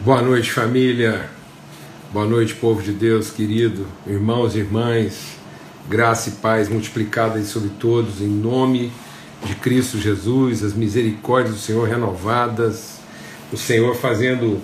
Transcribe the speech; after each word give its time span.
Boa 0.00 0.22
noite, 0.22 0.52
família. 0.52 1.28
Boa 2.12 2.24
noite, 2.24 2.54
povo 2.54 2.80
de 2.80 2.92
Deus 2.92 3.32
querido, 3.32 3.84
irmãos 4.06 4.54
e 4.54 4.60
irmãs. 4.60 5.36
Graça 5.88 6.28
e 6.28 6.32
paz 6.34 6.68
multiplicadas 6.68 7.48
sobre 7.48 7.70
todos, 7.80 8.20
em 8.20 8.28
nome 8.28 8.92
de 9.44 9.56
Cristo 9.56 9.98
Jesus, 9.98 10.62
as 10.62 10.72
misericórdias 10.72 11.56
do 11.56 11.60
Senhor 11.60 11.88
renovadas, 11.88 13.00
o 13.52 13.56
Senhor 13.56 13.96
fazendo 13.96 14.60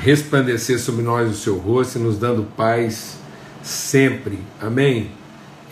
resplandecer 0.00 0.78
sobre 0.78 1.02
nós 1.02 1.28
o 1.28 1.34
seu 1.34 1.58
rosto 1.58 1.98
e 1.98 2.00
nos 2.00 2.16
dando 2.16 2.44
paz 2.56 3.16
sempre. 3.64 4.38
Amém? 4.60 5.10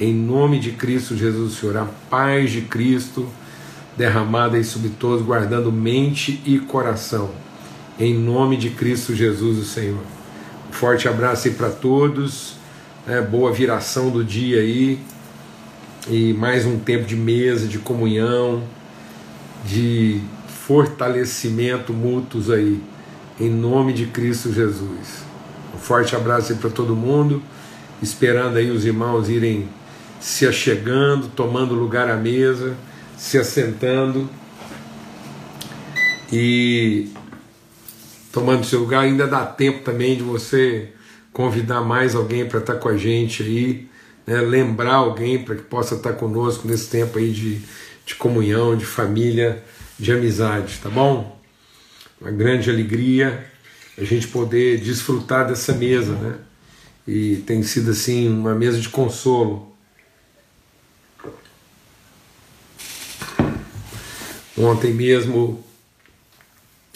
Em 0.01 0.13
nome 0.13 0.59
de 0.59 0.73
Cristo 0.73 1.17
Jesus, 1.17 1.59
Senhor, 1.59 1.77
a 1.77 1.87
paz 2.11 2.51
de 2.51 2.63
Cristo 2.63 3.29
derramada 3.97 4.61
sobre 4.65 4.89
todos, 4.89 5.25
guardando 5.25 5.71
mente 5.71 6.43
e 6.45 6.59
coração 6.59 7.31
em 8.01 8.15
nome 8.15 8.57
de 8.57 8.71
Cristo 8.71 9.15
Jesus, 9.15 9.59
o 9.59 9.65
Senhor. 9.65 10.03
Um 10.71 10.73
forte 10.73 11.07
abraço 11.07 11.49
aí 11.49 11.55
para 11.55 11.69
todos, 11.69 12.55
né? 13.07 13.21
boa 13.21 13.53
viração 13.53 14.09
do 14.09 14.25
dia 14.25 14.61
aí, 14.61 14.99
e 16.09 16.33
mais 16.33 16.65
um 16.65 16.79
tempo 16.79 17.05
de 17.05 17.15
mesa, 17.15 17.69
de 17.69 17.79
comunhão, 17.79 18.63
de 19.67 20.19
fortalecimento 20.67 21.93
mútuos 21.93 22.51
aí, 22.51 22.83
em 23.39 23.51
nome 23.51 23.93
de 23.93 24.07
Cristo 24.07 24.51
Jesus. 24.51 25.23
Um 25.75 25.79
forte 25.79 26.17
abraço 26.17 26.53
aí 26.53 26.59
para 26.59 26.71
todo 26.71 26.97
mundo, 26.97 27.43
esperando 28.03 28.57
aí 28.57 28.71
os 28.71 28.87
irmãos 28.87 29.29
irem 29.29 29.69
se 30.19 30.47
achegando, 30.47 31.29
tomando 31.29 31.75
lugar 31.75 32.09
à 32.09 32.17
mesa, 32.17 32.75
se 33.19 33.37
assentando. 33.37 34.27
E 36.33 37.11
tomando 38.33 38.65
seu 38.65 38.81
lugar. 38.81 39.05
Ainda 39.05 39.27
dá 39.27 39.45
tempo 39.45 39.83
também 39.85 40.17
de 40.17 40.23
você 40.23 40.89
convidar 41.33 41.81
mais 41.81 42.15
alguém 42.15 42.47
para 42.47 42.59
estar 42.59 42.75
tá 42.75 42.79
com 42.79 42.89
a 42.89 42.97
gente 42.97 43.43
aí, 43.43 43.89
né? 44.27 44.41
lembrar 44.41 44.95
alguém 44.95 45.43
para 45.43 45.55
que 45.57 45.63
possa 45.63 45.95
estar 45.95 46.13
tá 46.13 46.17
conosco 46.17 46.67
nesse 46.67 46.89
tempo 46.89 47.19
aí 47.19 47.31
de, 47.31 47.61
de 48.05 48.15
comunhão, 48.17 48.77
de 48.77 48.85
família, 48.85 49.63
de 49.99 50.13
amizade, 50.13 50.79
tá 50.83 50.89
bom? 50.89 51.39
Uma 52.21 52.31
grande 52.31 52.71
alegria 52.71 53.47
a 53.97 54.05
gente 54.05 54.29
poder 54.29 54.81
desfrutar 54.81 55.47
dessa 55.47 55.75
mesa, 55.75 56.13
né? 56.15 56.39
E 57.07 57.37
tem 57.47 57.63
sido 57.63 57.91
assim 57.91 58.29
uma 58.29 58.55
mesa 58.55 58.81
de 58.81 58.89
consolo. 58.89 59.75
Ontem 64.57 64.93
mesmo 64.93 65.65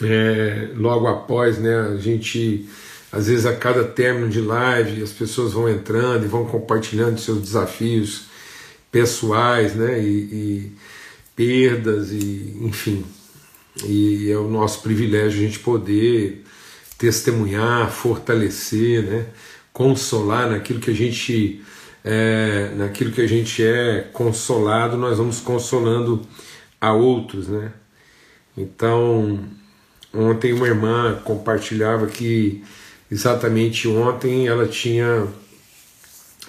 é, 0.01 0.69
logo 0.75 1.07
após, 1.07 1.57
né, 1.57 1.93
a 1.93 1.97
gente, 1.97 2.67
às 3.11 3.27
vezes 3.27 3.45
a 3.45 3.55
cada 3.55 3.83
término 3.83 4.29
de 4.29 4.41
live, 4.41 5.01
as 5.01 5.11
pessoas 5.11 5.53
vão 5.53 5.69
entrando 5.69 6.25
e 6.25 6.27
vão 6.27 6.45
compartilhando 6.45 7.19
seus 7.19 7.41
desafios 7.41 8.25
pessoais, 8.91 9.75
né, 9.75 10.01
e, 10.01 10.07
e 10.07 10.71
perdas, 11.35 12.11
e 12.11 12.57
enfim. 12.61 13.05
E 13.85 14.31
é 14.31 14.37
o 14.37 14.47
nosso 14.47 14.81
privilégio 14.81 15.39
a 15.39 15.45
gente 15.45 15.59
poder 15.59 16.43
testemunhar, 16.97 17.91
fortalecer, 17.91 19.03
né, 19.03 19.25
consolar 19.73 20.49
naquilo 20.49 20.79
que 20.79 20.91
a 20.91 20.95
gente 20.95 21.61
é, 22.07 22.71
naquilo 22.75 23.11
que 23.11 23.21
a 23.21 23.27
gente 23.27 23.63
é 23.63 24.07
consolado, 24.13 24.95
nós 24.95 25.17
vamos 25.17 25.39
consolando 25.39 26.21
a 26.79 26.93
outros, 26.93 27.47
né? 27.47 27.73
Então, 28.55 29.43
Ontem 30.15 30.53
uma 30.53 30.67
irmã 30.67 31.19
compartilhava 31.23 32.07
que 32.07 32.63
exatamente 33.11 33.87
ontem 33.87 34.47
ela 34.47 34.67
tinha 34.67 35.27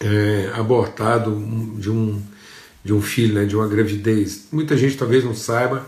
é, 0.01 0.51
abortado 0.55 1.31
de 1.79 1.91
um, 1.91 2.23
de 2.85 2.93
um 2.93 3.03
filho, 3.03 3.35
né, 3.35 3.45
de 3.45 3.57
uma 3.57 3.67
gravidez. 3.67 4.47
Muita 4.53 4.77
gente 4.77 4.97
talvez 4.97 5.25
não 5.25 5.35
saiba, 5.35 5.85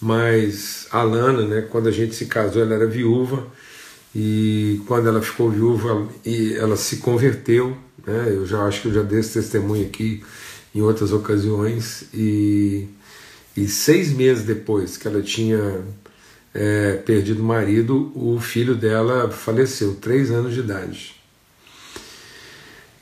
mas 0.00 0.86
a 0.90 1.02
Lana, 1.02 1.42
né, 1.46 1.60
quando 1.62 1.88
a 1.88 1.92
gente 1.92 2.14
se 2.14 2.26
casou, 2.26 2.62
ela 2.62 2.74
era 2.74 2.86
viúva. 2.86 3.46
E 4.14 4.80
quando 4.88 5.08
ela 5.08 5.22
ficou 5.22 5.50
viúva 5.50 6.08
e 6.24 6.54
ela 6.54 6.76
se 6.76 6.96
converteu, 6.96 7.76
né, 8.04 8.24
eu 8.28 8.44
já 8.44 8.62
acho 8.64 8.82
que 8.82 8.88
eu 8.88 8.94
já 8.94 9.02
dei 9.02 9.20
esse 9.20 9.34
testemunho 9.34 9.86
aqui 9.86 10.22
em 10.74 10.80
outras 10.80 11.12
ocasiões. 11.12 12.04
E, 12.12 12.88
e 13.56 13.68
seis 13.68 14.12
meses 14.12 14.44
depois 14.44 14.96
que 14.96 15.06
ela 15.06 15.22
tinha 15.22 15.80
é, 16.54 16.94
perdido 17.04 17.42
o 17.42 17.46
marido, 17.46 18.12
o 18.14 18.40
filho 18.40 18.74
dela 18.74 19.30
faleceu, 19.30 19.94
três 19.94 20.30
anos 20.30 20.54
de 20.54 20.60
idade. 20.60 21.14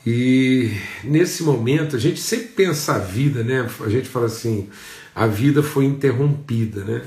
E 0.05 0.71
nesse 1.03 1.43
momento 1.43 1.95
a 1.95 1.99
gente 1.99 2.21
sempre 2.21 2.47
pensa 2.47 2.95
a 2.95 2.99
vida, 2.99 3.43
né? 3.43 3.69
A 3.81 3.89
gente 3.89 4.07
fala 4.07 4.27
assim, 4.27 4.69
a 5.13 5.27
vida 5.27 5.61
foi 5.61 5.85
interrompida, 5.85 6.83
né? 6.83 7.01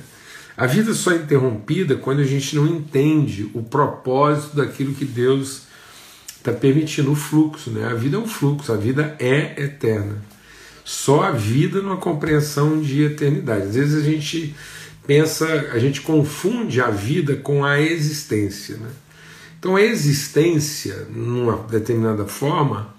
A 0.56 0.66
vida 0.66 0.92
só 0.92 1.12
é 1.12 1.16
interrompida 1.16 1.96
quando 1.96 2.20
a 2.20 2.24
gente 2.24 2.54
não 2.54 2.66
entende 2.66 3.50
o 3.54 3.62
propósito 3.62 4.56
daquilo 4.56 4.94
que 4.94 5.04
Deus 5.04 5.62
está 6.36 6.52
permitindo, 6.52 7.10
o 7.10 7.16
fluxo, 7.16 7.70
né? 7.70 7.86
A 7.86 7.94
vida 7.94 8.16
é 8.16 8.20
um 8.20 8.26
fluxo, 8.26 8.72
a 8.72 8.76
vida 8.76 9.16
é 9.18 9.62
eterna. 9.62 10.22
Só 10.84 11.22
a 11.22 11.30
vida 11.30 11.80
numa 11.80 11.96
compreensão 11.96 12.80
de 12.80 13.02
eternidade. 13.02 13.68
Às 13.68 13.74
vezes 13.74 13.94
a 13.94 14.04
gente 14.04 14.54
pensa, 15.06 15.46
a 15.72 15.78
gente 15.78 16.00
confunde 16.00 16.80
a 16.80 16.90
vida 16.90 17.36
com 17.36 17.64
a 17.64 17.80
existência. 17.80 18.76
Né? 18.76 18.88
Então 19.58 19.76
a 19.76 19.82
existência, 19.82 21.06
numa 21.10 21.56
determinada 21.68 22.24
forma, 22.26 22.94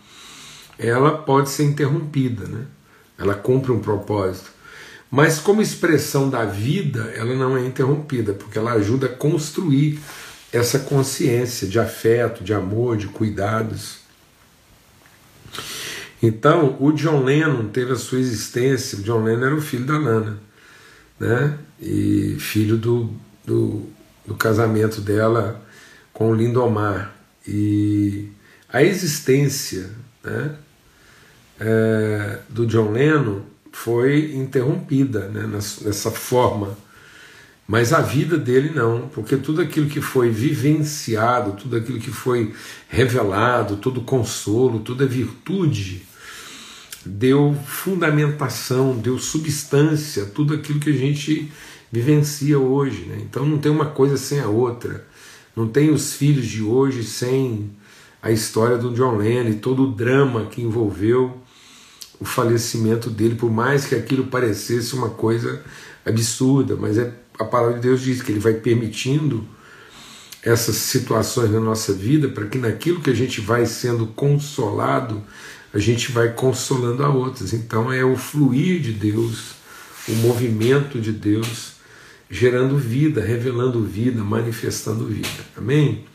ela 0.77 1.17
pode 1.17 1.49
ser 1.49 1.63
interrompida, 1.63 2.45
né? 2.47 2.65
ela 3.17 3.35
cumpre 3.35 3.71
um 3.71 3.79
propósito. 3.79 4.51
Mas 5.09 5.39
como 5.39 5.61
expressão 5.61 6.29
da 6.29 6.43
vida, 6.43 7.13
ela 7.15 7.35
não 7.35 7.55
é 7.55 7.63
interrompida, 7.63 8.33
porque 8.33 8.57
ela 8.57 8.73
ajuda 8.73 9.05
a 9.05 9.09
construir 9.09 9.99
essa 10.51 10.79
consciência 10.79 11.67
de 11.67 11.79
afeto, 11.79 12.43
de 12.43 12.53
amor, 12.53 12.97
de 12.97 13.07
cuidados. 13.07 13.99
Então, 16.21 16.77
o 16.79 16.91
John 16.91 17.23
Lennon 17.23 17.67
teve 17.67 17.91
a 17.91 17.95
sua 17.95 18.17
existência. 18.17 18.97
O 18.97 19.01
John 19.03 19.23
Lennon 19.23 19.45
era 19.45 19.55
o 19.55 19.61
filho 19.61 19.85
da 19.85 19.99
Nana 19.99 20.39
né? 21.23 21.57
E 21.85 22.37
filho 22.39 22.77
do, 22.77 23.09
do, 23.45 23.83
do 24.25 24.35
casamento 24.35 25.01
dela 25.01 25.61
com 26.13 26.31
o 26.31 26.33
Lindomar. 26.33 27.13
E 27.45 28.29
a 28.69 28.81
existência 28.81 29.89
né, 30.23 30.55
é, 31.59 32.39
do 32.47 32.65
John 32.65 32.91
Lennon 32.91 33.41
foi 33.71 34.33
interrompida 34.33 35.27
né, 35.27 35.45
nessa 35.47 36.09
forma. 36.09 36.77
Mas 37.67 37.93
a 37.93 38.01
vida 38.01 38.37
dele 38.37 38.71
não, 38.73 39.09
porque 39.09 39.37
tudo 39.37 39.61
aquilo 39.61 39.89
que 39.89 40.01
foi 40.01 40.29
vivenciado, 40.29 41.53
tudo 41.53 41.77
aquilo 41.77 41.99
que 41.99 42.11
foi 42.11 42.53
revelado, 42.89 43.77
todo 43.77 44.01
consolo, 44.01 44.79
toda 44.79 45.05
virtude, 45.05 46.05
deu 47.05 47.55
fundamentação, 47.65 48.97
deu 48.97 49.17
substância, 49.17 50.25
tudo 50.25 50.53
aquilo 50.53 50.79
que 50.79 50.89
a 50.89 50.97
gente 50.97 51.51
vivencia 51.93 52.57
hoje. 52.57 53.05
Né? 53.05 53.19
Então 53.21 53.45
não 53.45 53.59
tem 53.59 53.71
uma 53.71 53.85
coisa 53.85 54.17
sem 54.17 54.39
a 54.39 54.47
outra. 54.47 55.05
Não 55.55 55.67
tem 55.67 55.91
os 55.91 56.13
filhos 56.13 56.47
de 56.47 56.63
hoje 56.63 57.03
sem 57.03 57.69
a 58.19 58.31
história 58.31 58.79
do 58.79 58.91
John 58.95 59.17
Lennon 59.17 59.51
e 59.51 59.55
todo 59.55 59.83
o 59.83 59.91
drama 59.91 60.47
que 60.47 60.63
envolveu 60.63 61.37
o 62.19 62.25
falecimento 62.25 63.11
dele, 63.11 63.35
por 63.35 63.51
mais 63.51 63.85
que 63.85 63.93
aquilo 63.93 64.25
parecesse 64.25 64.95
uma 64.95 65.09
coisa 65.09 65.61
absurda, 66.05 66.75
mas 66.75 66.97
é, 66.97 67.13
a 67.37 67.43
palavra 67.43 67.75
de 67.75 67.81
Deus 67.81 68.01
diz 68.01 68.21
que 68.21 68.31
ele 68.31 68.39
vai 68.39 68.53
permitindo 68.53 69.45
essas 70.41 70.75
situações 70.75 71.51
na 71.51 71.59
nossa 71.59 71.93
vida 71.93 72.29
para 72.29 72.47
que 72.47 72.57
naquilo 72.57 73.01
que 73.01 73.09
a 73.09 73.15
gente 73.15 73.39
vai 73.39 73.65
sendo 73.65 74.07
consolado, 74.07 75.21
a 75.73 75.77
gente 75.77 76.11
vai 76.11 76.29
consolando 76.29 77.03
a 77.03 77.09
outros. 77.09 77.53
Então 77.53 77.91
é 77.91 78.03
o 78.03 78.15
fluir 78.15 78.81
de 78.81 78.93
Deus, 78.93 79.51
o 80.07 80.13
movimento 80.13 80.99
de 80.99 81.11
Deus 81.11 81.73
gerando 82.29 82.77
vida, 82.77 83.21
revelando 83.21 83.83
vida, 83.83 84.23
manifestando 84.23 85.05
vida. 85.05 85.27
Amém? 85.57 86.05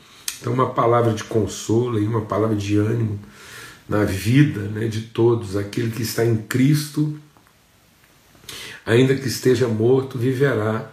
Então 0.40 0.52
uma 0.52 0.70
palavra 0.70 1.12
de 1.12 1.24
consolo 1.24 1.98
e 1.98 2.06
uma 2.06 2.22
palavra 2.22 2.56
de 2.56 2.76
ânimo 2.76 3.18
na 3.88 4.04
vida 4.04 4.60
né, 4.60 4.86
de 4.86 5.02
todos, 5.02 5.56
aquele 5.56 5.90
que 5.90 6.02
está 6.02 6.24
em 6.24 6.36
Cristo, 6.36 7.18
ainda 8.84 9.14
que 9.14 9.28
esteja 9.28 9.66
morto, 9.66 10.18
viverá. 10.18 10.90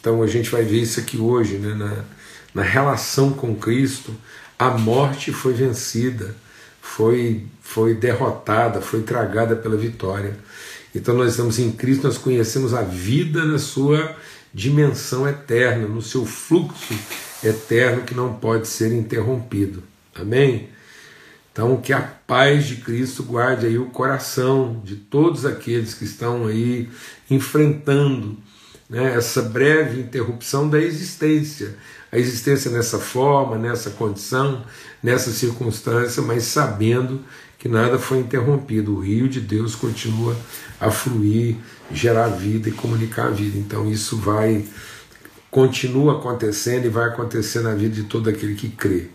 Então 0.00 0.22
a 0.22 0.26
gente 0.26 0.50
vai 0.50 0.62
ver 0.62 0.80
isso 0.80 1.00
aqui 1.00 1.16
hoje, 1.16 1.56
né, 1.56 1.74
na, 1.74 2.04
na 2.54 2.62
relação 2.62 3.32
com 3.32 3.54
Cristo, 3.54 4.14
a 4.58 4.70
morte 4.70 5.32
foi 5.32 5.54
vencida 5.54 6.34
foi, 6.84 7.46
foi 7.60 7.94
derrotada, 7.94 8.80
foi 8.80 9.02
tragada 9.02 9.56
pela 9.56 9.76
vitória. 9.76 10.36
Então 10.94 11.16
nós 11.16 11.30
estamos 11.30 11.58
em 11.58 11.72
Cristo, 11.72 12.06
nós 12.06 12.18
conhecemos 12.18 12.74
a 12.74 12.82
vida 12.82 13.44
na 13.44 13.58
sua 13.58 14.14
dimensão 14.54 15.28
eterna, 15.28 15.88
no 15.88 16.00
seu 16.00 16.24
fluxo 16.24 16.94
eterno 17.42 18.02
que 18.02 18.14
não 18.14 18.34
pode 18.34 18.68
ser 18.68 18.92
interrompido. 18.92 19.82
Amém? 20.14 20.68
Então, 21.52 21.76
que 21.80 21.92
a 21.92 22.00
paz 22.00 22.66
de 22.66 22.76
Cristo 22.76 23.22
guarde 23.24 23.66
aí 23.66 23.78
o 23.78 23.90
coração 23.90 24.80
de 24.84 24.96
todos 24.96 25.44
aqueles 25.44 25.94
que 25.94 26.04
estão 26.04 26.46
aí 26.46 26.88
enfrentando 27.30 28.36
né, 28.88 29.14
essa 29.14 29.42
breve 29.42 30.00
interrupção 30.00 30.68
da 30.68 30.80
existência. 30.80 31.76
A 32.14 32.18
existência 32.18 32.70
nessa 32.70 32.96
forma, 32.96 33.58
nessa 33.58 33.90
condição, 33.90 34.64
nessa 35.02 35.32
circunstância, 35.32 36.22
mas 36.22 36.44
sabendo 36.44 37.20
que 37.58 37.68
nada 37.68 37.98
foi 37.98 38.18
interrompido. 38.18 38.94
O 38.94 39.00
rio 39.00 39.28
de 39.28 39.40
Deus 39.40 39.74
continua 39.74 40.36
a 40.80 40.92
fluir, 40.92 41.56
gerar 41.90 42.28
vida 42.28 42.68
e 42.68 42.72
comunicar 42.72 43.26
a 43.26 43.30
vida. 43.30 43.58
Então, 43.58 43.90
isso 43.90 44.16
vai, 44.16 44.64
continua 45.50 46.18
acontecendo 46.18 46.84
e 46.84 46.88
vai 46.88 47.08
acontecer 47.08 47.62
na 47.62 47.74
vida 47.74 47.96
de 47.96 48.04
todo 48.04 48.30
aquele 48.30 48.54
que 48.54 48.68
crê. 48.68 49.08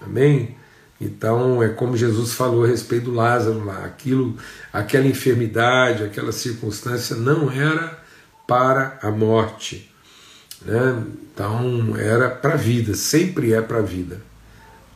Amém? 0.00 0.54
Então 1.00 1.60
é 1.60 1.68
como 1.68 1.96
Jesus 1.96 2.34
falou 2.34 2.64
a 2.64 2.68
respeito 2.68 3.06
do 3.06 3.14
Lázaro 3.14 3.64
lá, 3.64 3.84
aquilo, 3.86 4.36
aquela 4.72 5.06
enfermidade, 5.06 6.04
aquela 6.04 6.30
circunstância 6.30 7.16
não 7.16 7.50
era 7.50 7.98
para 8.46 8.98
a 9.02 9.10
morte, 9.10 9.89
né? 10.62 11.02
Então 11.32 11.96
era 11.96 12.28
para 12.30 12.54
a 12.54 12.56
vida, 12.56 12.94
sempre 12.94 13.52
é 13.52 13.60
para 13.60 13.78
a 13.78 13.82
vida. 13.82 14.22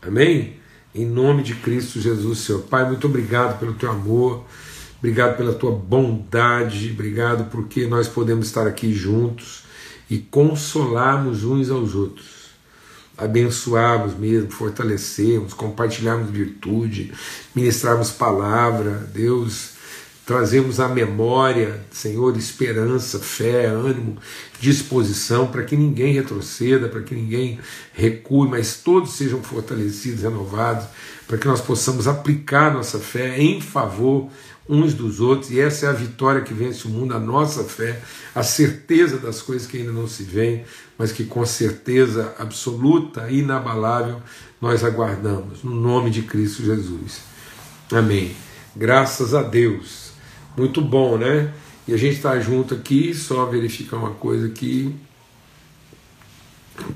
Amém? 0.02 0.56
Em 0.94 1.06
nome 1.06 1.42
de 1.42 1.54
Cristo 1.54 2.00
Jesus, 2.00 2.38
Senhor 2.40 2.62
Pai, 2.62 2.86
muito 2.86 3.06
obrigado 3.06 3.58
pelo 3.58 3.74
teu 3.74 3.90
amor, 3.90 4.44
obrigado 4.98 5.36
pela 5.36 5.54
tua 5.54 5.72
bondade, 5.72 6.90
obrigado 6.92 7.50
porque 7.50 7.86
nós 7.86 8.06
podemos 8.06 8.46
estar 8.46 8.66
aqui 8.66 8.92
juntos 8.92 9.64
e 10.08 10.18
consolarmos 10.18 11.44
uns 11.44 11.70
aos 11.70 11.94
outros 11.94 12.44
abençoarmos 13.16 14.14
mesmo, 14.14 14.50
fortalecermos, 14.50 15.54
compartilharmos 15.54 16.30
virtude, 16.30 17.12
ministrarmos 17.54 18.10
palavra, 18.10 19.08
Deus, 19.12 19.73
trazemos 20.26 20.80
à 20.80 20.88
memória, 20.88 21.84
Senhor, 21.90 22.36
esperança, 22.36 23.18
fé, 23.18 23.66
ânimo, 23.66 24.16
disposição, 24.58 25.46
para 25.46 25.62
que 25.62 25.76
ninguém 25.76 26.14
retroceda, 26.14 26.88
para 26.88 27.02
que 27.02 27.14
ninguém 27.14 27.58
recue, 27.92 28.48
mas 28.48 28.76
todos 28.76 29.12
sejam 29.12 29.42
fortalecidos, 29.42 30.22
renovados, 30.22 30.86
para 31.26 31.36
que 31.36 31.46
nós 31.46 31.60
possamos 31.60 32.08
aplicar 32.08 32.72
nossa 32.72 32.98
fé 32.98 33.38
em 33.38 33.60
favor 33.60 34.30
uns 34.66 34.94
dos 34.94 35.20
outros, 35.20 35.50
e 35.50 35.60
essa 35.60 35.86
é 35.86 35.88
a 35.90 35.92
vitória 35.92 36.40
que 36.40 36.54
vence 36.54 36.86
o 36.86 36.90
mundo, 36.90 37.14
a 37.14 37.20
nossa 37.20 37.64
fé, 37.64 38.00
a 38.34 38.42
certeza 38.42 39.18
das 39.18 39.42
coisas 39.42 39.66
que 39.66 39.76
ainda 39.76 39.92
não 39.92 40.08
se 40.08 40.22
veem, 40.22 40.64
mas 40.96 41.12
que 41.12 41.24
com 41.24 41.44
certeza 41.44 42.34
absoluta 42.38 43.30
inabalável 43.30 44.22
nós 44.60 44.82
aguardamos, 44.82 45.62
no 45.62 45.74
nome 45.74 46.10
de 46.10 46.22
Cristo 46.22 46.64
Jesus. 46.64 47.20
Amém. 47.92 48.34
Graças 48.74 49.34
a 49.34 49.42
Deus. 49.42 50.03
Muito 50.56 50.80
bom, 50.80 51.16
né? 51.18 51.52
E 51.86 51.92
a 51.92 51.96
gente 51.96 52.16
está 52.16 52.38
junto 52.40 52.74
aqui, 52.74 53.14
só 53.14 53.46
verificar 53.46 53.96
uma 53.96 54.12
coisa 54.12 54.46
aqui. 54.46 54.94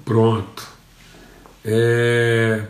Pronto. 0.04 0.66
É... 1.64 2.64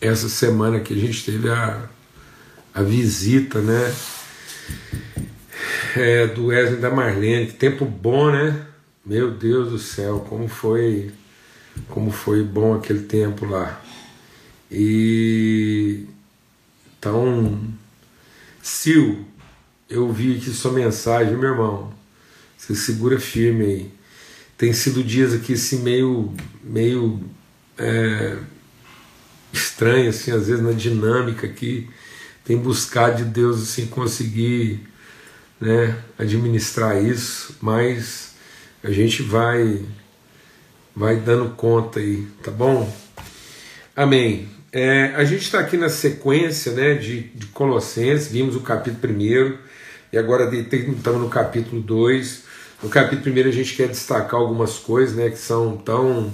Essa 0.00 0.28
semana 0.28 0.80
que 0.80 0.92
a 0.92 0.96
gente 0.96 1.24
teve 1.24 1.48
a 1.48 1.88
a 2.74 2.82
visita, 2.82 3.60
né? 3.60 3.94
É, 5.94 6.26
do 6.26 6.46
Wesley 6.46 6.80
da 6.80 6.90
Marlene, 6.90 7.46
que 7.46 7.52
tempo 7.52 7.84
bom, 7.84 8.32
né? 8.32 8.66
Meu 9.06 9.30
Deus 9.30 9.70
do 9.70 9.78
céu, 9.78 10.26
como 10.28 10.48
foi, 10.48 11.12
como 11.88 12.10
foi 12.10 12.42
bom 12.42 12.74
aquele 12.74 13.04
tempo 13.04 13.46
lá. 13.46 13.80
E 14.68 16.06
então, 16.98 17.60
Sil, 18.64 19.28
eu 19.90 20.10
vi 20.10 20.38
aqui 20.38 20.48
sua 20.48 20.72
mensagem, 20.72 21.36
meu 21.36 21.50
irmão. 21.50 21.92
Você 22.56 22.74
segura 22.74 23.20
firme 23.20 23.64
aí. 23.64 23.90
Tem 24.56 24.72
sido 24.72 25.04
dias 25.04 25.34
aqui 25.34 25.52
assim 25.52 25.82
meio, 25.82 26.32
meio 26.62 27.20
é, 27.76 28.38
estranho 29.52 30.08
assim, 30.08 30.30
às 30.30 30.46
vezes 30.46 30.64
na 30.64 30.72
dinâmica 30.72 31.46
aqui 31.46 31.90
tem 32.42 32.56
buscado 32.56 33.18
de 33.18 33.24
Deus 33.24 33.62
assim 33.62 33.86
conseguir 33.86 34.80
né, 35.60 36.02
administrar 36.18 37.04
isso, 37.04 37.58
mas 37.60 38.32
a 38.82 38.90
gente 38.90 39.22
vai 39.22 39.84
vai 40.96 41.16
dando 41.16 41.50
conta 41.50 42.00
aí, 42.00 42.26
tá 42.42 42.50
bom? 42.50 42.90
Amém. 43.94 44.48
É, 44.76 45.14
a 45.14 45.22
gente 45.22 45.42
está 45.42 45.60
aqui 45.60 45.76
na 45.76 45.88
sequência 45.88 46.72
né, 46.72 46.94
de, 46.94 47.20
de 47.28 47.46
Colossenses, 47.46 48.26
vimos 48.26 48.56
o 48.56 48.60
capítulo 48.60 49.14
1 49.14 49.56
e 50.12 50.18
agora 50.18 50.52
estamos 50.52 51.20
no 51.20 51.28
capítulo 51.28 51.80
2. 51.80 52.42
No 52.82 52.88
capítulo 52.88 53.32
1 53.32 53.48
a 53.48 53.52
gente 53.52 53.76
quer 53.76 53.86
destacar 53.86 54.40
algumas 54.40 54.76
coisas 54.80 55.14
né, 55.14 55.30
que 55.30 55.38
são 55.38 55.76
tão 55.76 56.32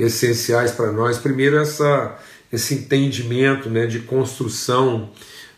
essenciais 0.00 0.72
para 0.72 0.90
nós. 0.90 1.18
Primeiro, 1.18 1.58
essa, 1.58 2.18
esse 2.52 2.74
entendimento 2.74 3.70
né, 3.70 3.86
de 3.86 4.00
construção 4.00 5.12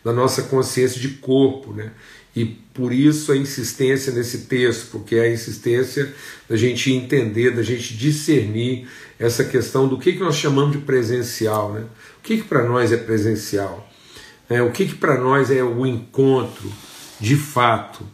da 0.05 0.13
nossa 0.13 0.43
consciência 0.43 1.01
de 1.01 1.09
corpo, 1.09 1.73
né? 1.73 1.91
E 2.35 2.45
por 2.45 2.93
isso 2.93 3.31
a 3.31 3.37
insistência 3.37 4.13
nesse 4.13 4.39
texto, 4.39 4.91
porque 4.91 5.15
é 5.15 5.23
a 5.23 5.31
insistência 5.31 6.13
da 6.47 6.55
gente 6.55 6.91
entender, 6.91 7.51
da 7.51 7.63
gente 7.63 7.95
discernir 7.97 8.87
essa 9.17 9.43
questão 9.43 9.87
do 9.87 9.97
que, 9.97 10.13
que 10.13 10.19
nós 10.19 10.35
chamamos 10.35 10.71
de 10.71 10.77
presencial, 10.77 11.73
né? 11.73 11.85
O 12.19 12.21
que, 12.21 12.37
que 12.37 12.43
para 12.43 12.63
nós 12.63 12.91
é 12.91 12.97
presencial? 12.97 13.89
É, 14.49 14.61
o 14.61 14.71
que, 14.71 14.85
que 14.87 14.95
para 14.95 15.19
nós 15.19 15.51
é 15.51 15.63
o 15.63 15.85
encontro 15.85 16.71
de 17.19 17.35
fato? 17.35 18.05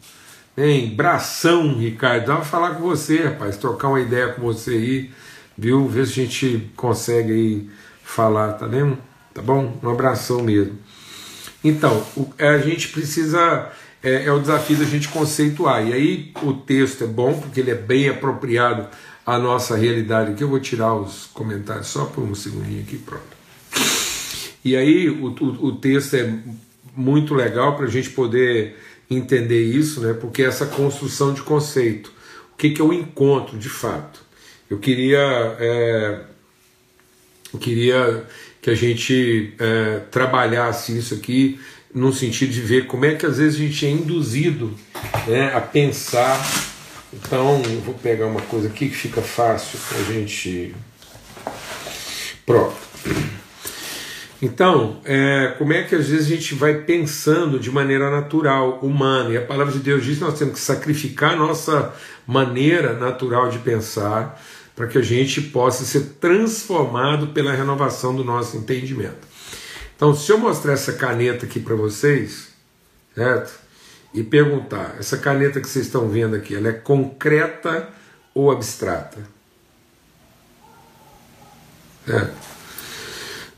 Hein? 0.58 0.96
Bração, 0.96 1.78
Ricardo, 1.78 2.28
dá 2.28 2.36
pra 2.36 2.46
falar 2.46 2.76
com 2.76 2.84
você, 2.84 3.24
rapaz, 3.24 3.58
trocar 3.58 3.90
uma 3.90 4.00
ideia 4.00 4.30
com 4.30 4.42
você 4.42 4.72
aí, 4.72 5.12
viu? 5.58 5.88
Ver 5.88 6.08
se 6.08 6.14
a 6.14 6.24
gente 6.24 6.72
consegue 6.76 7.32
aí 7.32 7.70
falar, 8.04 8.54
tá 8.54 8.66
vendo? 8.66 8.98
Tá 9.34 9.42
bom? 9.42 9.78
Um 9.84 9.90
abração 9.90 10.42
mesmo. 10.42 10.78
Então, 11.64 12.06
a 12.38 12.58
gente 12.60 12.90
precisa. 12.90 13.70
É, 14.06 14.26
é, 14.26 14.32
o 14.32 14.40
desafio 14.40 14.78
da 14.78 14.86
gente 14.86 15.10
conceituar. 15.10 15.86
E 15.88 15.92
aí 15.92 16.32
o 16.44 16.54
texto 16.54 17.04
é 17.04 17.08
bom, 17.08 17.34
porque 17.40 17.60
ele 17.60 17.72
é 17.72 17.76
bem 17.76 18.08
apropriado 18.08 18.88
à 19.26 19.40
nossa 19.40 19.76
realidade. 19.76 20.32
Aqui 20.32 20.44
eu 20.44 20.48
vou 20.48 20.60
tirar 20.60 20.94
os 20.94 21.26
comentários 21.34 21.88
só 21.88 22.06
por 22.06 22.24
um 22.24 22.36
segundinho 22.36 22.84
aqui, 22.84 22.98
pronto. 22.98 23.36
E 24.64 24.76
aí 24.76 25.10
o, 25.10 25.30
o, 25.30 25.66
o 25.66 25.76
texto 25.78 26.14
é 26.16 26.32
muito 26.96 27.34
legal 27.34 27.76
para 27.76 27.86
a 27.86 27.90
gente 27.90 28.12
poder 28.12 28.78
entender 29.10 29.64
isso, 29.64 30.02
né? 30.02 30.14
porque 30.14 30.44
essa 30.44 30.68
construção 30.68 31.34
de 31.34 31.42
conceito. 31.42 32.14
O 32.54 32.58
que, 32.58 32.70
que 32.70 32.82
é 32.82 32.86
o 32.86 32.94
encontro 32.94 33.58
de 33.58 33.70
fato? 33.70 34.22
Eu 34.70 34.78
queria. 34.78 35.20
É, 35.60 36.20
eu 37.52 37.60
queria 37.60 38.24
que 38.62 38.70
a 38.70 38.76
gente 38.76 39.54
é, 39.60 40.00
trabalhasse 40.12 40.98
isso 40.98 41.14
aqui 41.14 41.60
no 41.96 42.12
sentido 42.12 42.52
de 42.52 42.60
ver 42.60 42.88
como 42.88 43.06
é 43.06 43.16
que 43.16 43.26
às 43.26 43.38
vezes 43.38 43.56
a 43.56 43.64
gente 43.64 43.86
é 43.86 43.90
induzido 43.90 44.74
né, 45.26 45.56
a 45.56 45.62
pensar. 45.62 46.46
Então, 47.14 47.62
vou 47.86 47.94
pegar 47.94 48.26
uma 48.26 48.42
coisa 48.42 48.68
aqui 48.68 48.90
que 48.90 48.96
fica 48.96 49.22
fácil 49.22 49.80
para 49.88 50.00
a 50.00 50.04
gente. 50.04 50.76
Pronto. 52.46 52.76
Então, 54.42 55.00
é, 55.06 55.56
como 55.58 55.72
é 55.72 55.84
que 55.84 55.96
às 55.96 56.10
vezes 56.10 56.28
a 56.28 56.36
gente 56.36 56.54
vai 56.54 56.82
pensando 56.82 57.58
de 57.58 57.72
maneira 57.72 58.12
natural, 58.12 58.80
humana, 58.82 59.30
e 59.32 59.38
a 59.38 59.42
palavra 59.42 59.72
de 59.72 59.80
Deus 59.80 60.04
diz 60.04 60.18
que 60.18 60.24
nós 60.26 60.38
temos 60.38 60.56
que 60.56 60.60
sacrificar 60.60 61.32
a 61.32 61.36
nossa 61.38 61.94
maneira 62.28 62.94
natural 62.94 63.50
de 63.50 63.60
pensar 63.60 64.40
para 64.76 64.88
que 64.88 64.98
a 64.98 65.02
gente 65.02 65.40
possa 65.42 65.86
ser 65.86 66.18
transformado 66.20 67.28
pela 67.28 67.54
renovação 67.54 68.14
do 68.14 68.26
nosso 68.26 68.58
entendimento. 68.58 69.35
Então, 69.96 70.14
se 70.14 70.32
eu 70.32 70.38
mostrar 70.38 70.74
essa 70.74 70.94
caneta 70.94 71.46
aqui 71.46 71.60
para 71.60 71.76
vocês, 71.76 72.50
certo? 73.14 73.54
E 74.14 74.24
perguntar, 74.24 74.96
essa 75.00 75.18
caneta 75.18 75.62
que 75.62 75.68
vocês 75.68 75.86
estão 75.86 76.08
vendo 76.10 76.36
aqui, 76.36 76.56
ela 76.56 76.70
é 76.70 76.74
concreta 76.74 77.90
ou 78.34 78.52
abstrata? 78.52 79.20
Certo? 82.06 82.36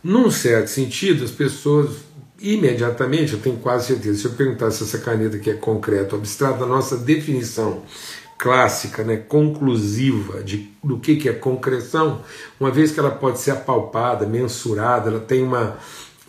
Num 0.04 0.30
certo 0.30 0.68
sentido, 0.68 1.26
as 1.26 1.32
pessoas 1.32 2.08
imediatamente, 2.40 3.34
eu 3.34 3.40
tenho 3.40 3.58
quase 3.58 3.88
certeza, 3.88 4.20
se 4.20 4.26
eu 4.26 4.32
perguntar 4.32 4.70
se 4.72 4.84
essa 4.84 5.00
caneta 5.00 5.38
aqui 5.38 5.50
é 5.50 5.56
concreta 5.56 6.16
ou 6.16 6.20
abstrata, 6.20 6.64
a 6.64 6.68
nossa 6.68 6.98
definição 6.98 7.84
clássica, 8.38 9.04
né, 9.04 9.18
conclusiva 9.18 10.44
de, 10.44 10.72
do 10.84 11.00
que, 11.00 11.16
que 11.16 11.28
é 11.28 11.34
concreção, 11.34 12.22
uma 12.60 12.70
vez 12.70 12.92
que 12.92 13.00
ela 13.00 13.10
pode 13.10 13.40
ser 13.40 13.52
apalpada, 13.52 14.28
mensurada, 14.28 15.10
ela 15.10 15.20
tem 15.20 15.42
uma, 15.42 15.78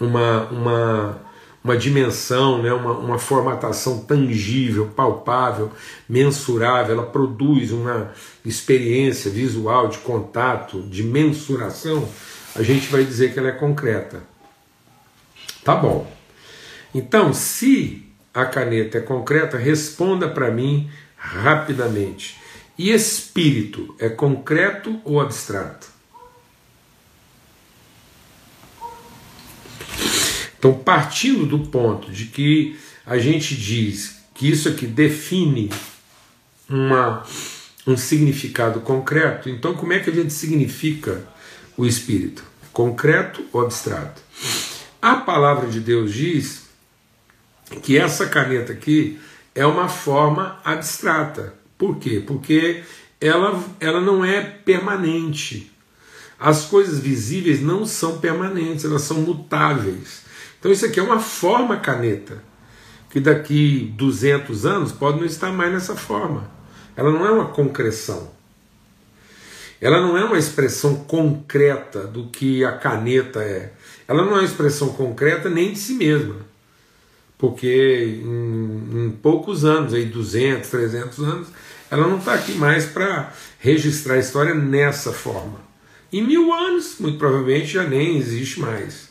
uma, 0.00 0.44
uma, 0.50 1.22
uma 1.62 1.76
dimensão, 1.76 2.62
né, 2.62 2.72
uma, 2.72 2.92
uma 2.92 3.18
formatação 3.18 4.00
tangível, 4.00 4.86
palpável, 4.94 5.70
mensurável, 6.08 6.94
ela 6.94 7.06
produz 7.06 7.72
uma 7.72 8.12
experiência 8.44 9.30
visual 9.30 9.88
de 9.88 9.98
contato, 9.98 10.82
de 10.82 11.02
mensuração, 11.02 12.08
a 12.54 12.62
gente 12.62 12.88
vai 12.88 13.04
dizer 13.04 13.32
que 13.32 13.38
ela 13.38 13.48
é 13.48 13.52
concreta. 13.52 14.22
Tá 15.64 15.74
bom. 15.74 16.10
Então, 16.94 17.34
se 17.34 18.06
a 18.32 18.46
caneta 18.46 18.98
é 18.98 19.00
concreta, 19.00 19.58
responda 19.58 20.28
para 20.28 20.50
mim 20.50 20.90
rapidamente. 21.16 22.38
E 22.78 22.92
espírito 22.92 23.94
é 23.98 24.08
concreto 24.08 25.00
ou 25.04 25.20
abstrato? 25.20 25.97
Então, 30.58 30.74
partindo 30.74 31.46
do 31.46 31.60
ponto 31.68 32.10
de 32.10 32.26
que 32.26 32.78
a 33.06 33.16
gente 33.18 33.54
diz 33.54 34.18
que 34.34 34.50
isso 34.50 34.68
aqui 34.68 34.86
define 34.86 35.70
uma, 36.68 37.24
um 37.86 37.96
significado 37.96 38.80
concreto, 38.80 39.48
então 39.48 39.74
como 39.74 39.92
é 39.92 40.00
que 40.00 40.10
a 40.10 40.12
gente 40.12 40.32
significa 40.32 41.26
o 41.76 41.86
espírito? 41.86 42.44
Concreto 42.72 43.44
ou 43.52 43.62
abstrato? 43.62 44.20
A 45.00 45.16
palavra 45.16 45.68
de 45.68 45.80
Deus 45.80 46.12
diz 46.12 46.68
que 47.82 47.96
essa 47.96 48.26
caneta 48.26 48.72
aqui 48.72 49.18
é 49.54 49.64
uma 49.64 49.88
forma 49.88 50.60
abstrata. 50.64 51.54
Por 51.76 51.98
quê? 51.98 52.22
Porque 52.24 52.82
ela, 53.20 53.62
ela 53.80 54.00
não 54.00 54.24
é 54.24 54.40
permanente. 54.40 55.72
As 56.38 56.66
coisas 56.66 56.98
visíveis 57.00 57.60
não 57.60 57.84
são 57.84 58.18
permanentes, 58.18 58.84
elas 58.84 59.02
são 59.02 59.18
mutáveis. 59.18 60.27
Então 60.58 60.72
isso 60.72 60.84
aqui 60.86 60.98
é 60.98 61.02
uma 61.02 61.20
forma 61.20 61.76
caneta, 61.76 62.42
que 63.10 63.20
daqui 63.20 63.92
200 63.96 64.66
anos 64.66 64.92
pode 64.92 65.18
não 65.18 65.24
estar 65.24 65.52
mais 65.52 65.72
nessa 65.72 65.94
forma. 65.94 66.50
Ela 66.96 67.12
não 67.12 67.24
é 67.26 67.30
uma 67.30 67.46
concreção. 67.46 68.30
Ela 69.80 70.00
não 70.00 70.18
é 70.18 70.24
uma 70.24 70.38
expressão 70.38 70.96
concreta 70.96 72.00
do 72.00 72.26
que 72.26 72.64
a 72.64 72.72
caneta 72.72 73.40
é. 73.40 73.72
Ela 74.08 74.24
não 74.24 74.32
é 74.32 74.40
uma 74.40 74.44
expressão 74.44 74.88
concreta 74.88 75.48
nem 75.48 75.72
de 75.72 75.78
si 75.78 75.94
mesma. 75.94 76.34
Porque 77.38 78.20
em, 78.24 79.06
em 79.06 79.10
poucos 79.10 79.64
anos, 79.64 79.94
aí 79.94 80.04
200, 80.04 80.68
300 80.68 81.18
anos, 81.20 81.48
ela 81.88 82.08
não 82.08 82.18
está 82.18 82.34
aqui 82.34 82.52
mais 82.52 82.86
para 82.86 83.32
registrar 83.60 84.14
a 84.14 84.18
história 84.18 84.54
nessa 84.54 85.12
forma. 85.12 85.60
Em 86.12 86.26
mil 86.26 86.52
anos, 86.52 86.96
muito 86.98 87.18
provavelmente, 87.18 87.68
já 87.68 87.84
nem 87.84 88.16
existe 88.16 88.58
mais. 88.58 89.07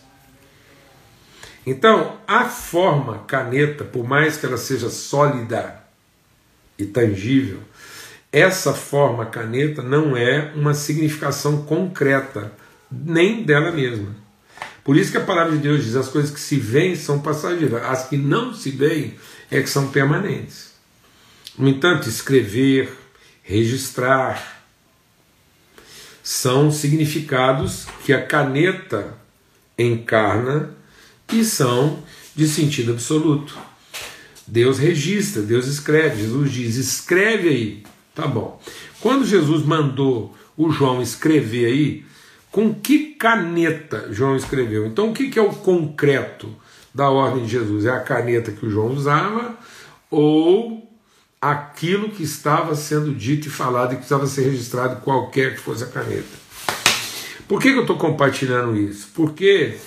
Então, 1.69 2.17
a 2.25 2.45
forma 2.45 3.25
caneta, 3.27 3.83
por 3.83 4.07
mais 4.07 4.37
que 4.37 4.45
ela 4.45 4.55
seja 4.55 4.89
sólida 4.89 5.83
e 6.79 6.85
tangível, 6.85 7.59
essa 8.31 8.73
forma 8.73 9.25
caneta 9.25 9.83
não 9.83 10.15
é 10.15 10.53
uma 10.55 10.73
significação 10.73 11.63
concreta, 11.63 12.53
nem 12.89 13.43
dela 13.43 13.69
mesma. 13.69 14.15
Por 14.81 14.95
isso 14.95 15.11
que 15.11 15.17
a 15.17 15.25
palavra 15.25 15.57
de 15.57 15.63
Deus 15.63 15.83
diz: 15.83 15.97
as 15.97 16.07
coisas 16.07 16.31
que 16.31 16.39
se 16.39 16.55
veem 16.55 16.95
são 16.95 17.19
passageiras, 17.19 17.83
as 17.83 18.07
que 18.07 18.15
não 18.15 18.53
se 18.53 18.71
veem 18.71 19.15
é 19.51 19.61
que 19.61 19.69
são 19.69 19.89
permanentes. 19.89 20.71
No 21.57 21.67
entanto, 21.67 22.07
escrever, 22.07 22.97
registrar, 23.43 24.63
são 26.23 26.71
significados 26.71 27.85
que 28.05 28.13
a 28.13 28.25
caneta 28.25 29.15
encarna 29.77 30.77
e 31.31 31.43
são 31.43 31.99
de 32.35 32.47
sentido 32.47 32.93
absoluto. 32.93 33.57
Deus 34.47 34.77
registra, 34.77 35.41
Deus 35.41 35.67
escreve. 35.67 36.21
Jesus 36.21 36.51
diz: 36.51 36.75
escreve 36.75 37.49
aí. 37.49 37.83
Tá 38.15 38.27
bom. 38.27 38.61
Quando 39.01 39.25
Jesus 39.25 39.63
mandou 39.63 40.35
o 40.55 40.71
João 40.71 41.01
escrever 41.01 41.65
aí, 41.65 42.05
com 42.51 42.73
que 42.73 43.15
caneta 43.15 44.07
João 44.11 44.35
escreveu? 44.35 44.87
Então, 44.87 45.11
o 45.11 45.13
que 45.13 45.37
é 45.37 45.41
o 45.41 45.53
concreto 45.53 46.49
da 46.93 47.09
ordem 47.09 47.43
de 47.43 47.51
Jesus? 47.51 47.85
É 47.85 47.91
a 47.91 47.99
caneta 47.99 48.51
que 48.51 48.65
o 48.65 48.69
João 48.69 48.93
usava 48.93 49.55
ou 50.09 50.87
aquilo 51.41 52.09
que 52.09 52.23
estava 52.23 52.73
sendo 52.75 53.13
dito 53.13 53.47
e 53.47 53.51
falado 53.51 53.91
e 53.91 53.95
que 53.95 53.97
precisava 53.97 54.25
ser 54.25 54.43
registrado, 54.43 55.01
qualquer 55.01 55.53
que 55.55 55.61
fosse 55.61 55.83
a 55.83 55.87
caneta? 55.87 56.47
Por 57.47 57.61
que, 57.61 57.71
que 57.71 57.77
eu 57.77 57.81
estou 57.81 57.97
compartilhando 57.97 58.75
isso? 58.75 59.09
Porque 59.13 59.77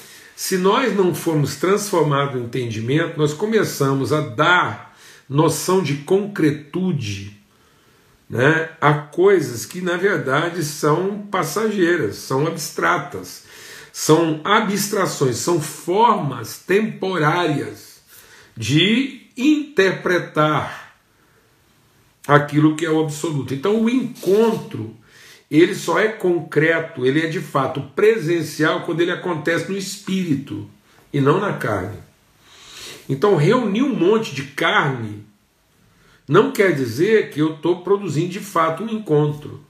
se 0.41 0.57
nós 0.57 0.97
não 0.97 1.15
formos 1.15 1.57
transformados 1.57 2.35
no 2.35 2.47
entendimento, 2.47 3.19
nós 3.19 3.35
começamos 3.35 4.11
a 4.11 4.23
dar 4.23 4.97
noção 5.29 5.83
de 5.83 5.97
concretude 5.97 7.39
né, 8.29 8.71
a 8.81 8.95
coisas 8.95 9.67
que 9.67 9.83
na 9.83 9.99
verdade 9.99 10.65
são 10.65 11.27
passageiras, 11.31 12.17
são 12.17 12.47
abstratas, 12.47 13.45
são 13.93 14.41
abstrações, 14.43 15.37
são 15.37 15.61
formas 15.61 16.57
temporárias 16.57 18.01
de 18.57 19.27
interpretar 19.37 20.97
aquilo 22.27 22.77
que 22.77 22.87
é 22.87 22.91
o 22.91 23.01
absoluto. 23.01 23.53
Então 23.53 23.83
o 23.83 23.91
encontro 23.91 24.97
ele 25.51 25.75
só 25.75 25.99
é 25.99 26.09
concreto, 26.09 27.05
ele 27.05 27.21
é 27.21 27.27
de 27.27 27.41
fato 27.41 27.81
presencial 27.95 28.83
quando 28.83 29.01
ele 29.01 29.11
acontece 29.11 29.71
no 29.71 29.77
espírito 29.77 30.71
e 31.13 31.21
não 31.21 31.41
na 31.41 31.55
carne. 31.55 31.99
Então, 33.09 33.35
reunir 33.35 33.83
um 33.83 33.95
monte 33.95 34.35
de 34.35 34.45
carne 34.45 35.25
não 36.29 36.53
quer 36.53 36.73
dizer 36.73 37.31
que 37.31 37.41
eu 37.41 37.55
estou 37.55 37.83
produzindo 37.83 38.29
de 38.29 38.39
fato 38.39 38.85
um 38.85 38.89
encontro. 38.89 39.65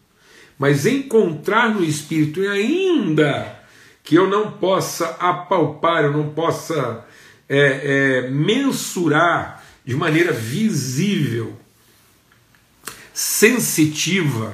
Mas 0.58 0.84
encontrar 0.84 1.74
no 1.74 1.82
espírito, 1.82 2.42
e 2.42 2.46
ainda 2.46 3.58
que 4.04 4.14
eu 4.14 4.28
não 4.28 4.52
possa 4.52 5.06
apalpar, 5.18 6.04
eu 6.04 6.12
não 6.12 6.28
possa 6.34 7.06
é, 7.48 8.26
é, 8.26 8.30
mensurar 8.30 9.64
de 9.86 9.96
maneira 9.96 10.32
visível, 10.32 11.58
sensitiva, 13.14 14.52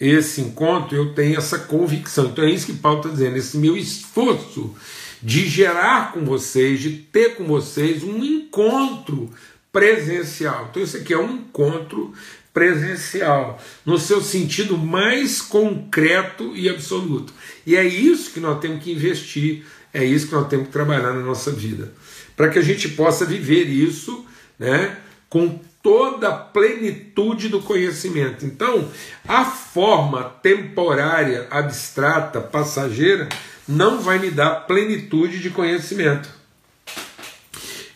esse 0.00 0.40
encontro, 0.40 0.96
eu 0.96 1.14
tenho 1.14 1.36
essa 1.36 1.58
convicção. 1.58 2.26
Então 2.26 2.44
é 2.44 2.50
isso 2.50 2.66
que 2.66 2.72
Paulo 2.74 2.98
está 2.98 3.10
dizendo, 3.10 3.36
esse 3.36 3.56
meu 3.56 3.76
esforço 3.76 4.74
de 5.22 5.48
gerar 5.48 6.12
com 6.12 6.24
vocês, 6.24 6.80
de 6.80 6.90
ter 6.90 7.34
com 7.34 7.44
vocês 7.44 8.04
um 8.04 8.22
encontro 8.22 9.30
presencial. 9.72 10.68
Então 10.70 10.82
isso 10.82 10.96
aqui 10.96 11.12
é 11.12 11.18
um 11.18 11.36
encontro 11.36 12.12
presencial, 12.52 13.62
no 13.84 13.98
seu 13.98 14.20
sentido 14.20 14.76
mais 14.76 15.40
concreto 15.40 16.56
e 16.56 16.68
absoluto. 16.68 17.32
E 17.66 17.76
é 17.76 17.84
isso 17.84 18.32
que 18.32 18.40
nós 18.40 18.58
temos 18.60 18.82
que 18.82 18.92
investir, 18.92 19.64
é 19.92 20.04
isso 20.04 20.26
que 20.26 20.34
nós 20.34 20.48
temos 20.48 20.66
que 20.66 20.72
trabalhar 20.72 21.12
na 21.12 21.20
nossa 21.20 21.52
vida, 21.52 21.92
para 22.36 22.48
que 22.48 22.58
a 22.58 22.62
gente 22.62 22.88
possa 22.88 23.24
viver 23.24 23.64
isso, 23.68 24.24
né, 24.58 24.96
com 25.28 25.60
toda 25.88 26.28
a 26.28 26.36
plenitude 26.36 27.48
do 27.48 27.62
conhecimento. 27.62 28.44
Então, 28.44 28.90
a 29.26 29.46
forma 29.46 30.22
temporária, 30.42 31.46
abstrata, 31.50 32.42
passageira, 32.42 33.26
não 33.66 33.98
vai 33.98 34.18
me 34.18 34.30
dar 34.30 34.66
plenitude 34.66 35.40
de 35.40 35.48
conhecimento. 35.48 36.28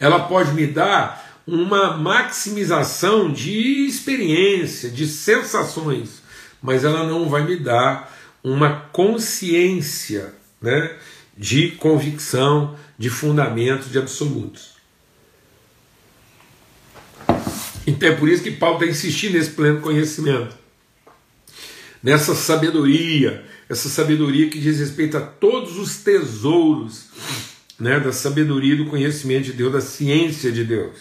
Ela 0.00 0.20
pode 0.20 0.52
me 0.52 0.66
dar 0.66 1.42
uma 1.46 1.94
maximização 1.98 3.30
de 3.30 3.86
experiência, 3.86 4.88
de 4.88 5.06
sensações, 5.06 6.22
mas 6.62 6.84
ela 6.84 7.06
não 7.06 7.28
vai 7.28 7.44
me 7.44 7.56
dar 7.56 8.10
uma 8.42 8.86
consciência 8.90 10.32
né, 10.62 10.96
de 11.36 11.72
convicção, 11.72 12.74
de 12.98 13.10
fundamentos, 13.10 13.92
de 13.92 13.98
absolutos. 13.98 14.71
Então 17.86 18.08
é 18.08 18.14
por 18.14 18.28
isso 18.28 18.42
que 18.42 18.50
Paulo 18.50 18.76
está 18.76 18.86
insistindo 18.86 19.32
nesse 19.32 19.50
pleno 19.50 19.80
conhecimento, 19.80 20.56
nessa 22.02 22.34
sabedoria, 22.34 23.44
essa 23.68 23.88
sabedoria 23.88 24.48
que 24.48 24.60
diz 24.60 24.78
respeito 24.78 25.16
a 25.16 25.20
todos 25.20 25.78
os 25.78 25.96
tesouros 25.96 27.06
né, 27.78 27.98
da 27.98 28.12
sabedoria 28.12 28.76
do 28.76 28.86
conhecimento 28.86 29.46
de 29.46 29.52
Deus, 29.52 29.72
da 29.72 29.80
ciência 29.80 30.52
de 30.52 30.64
Deus. 30.64 30.96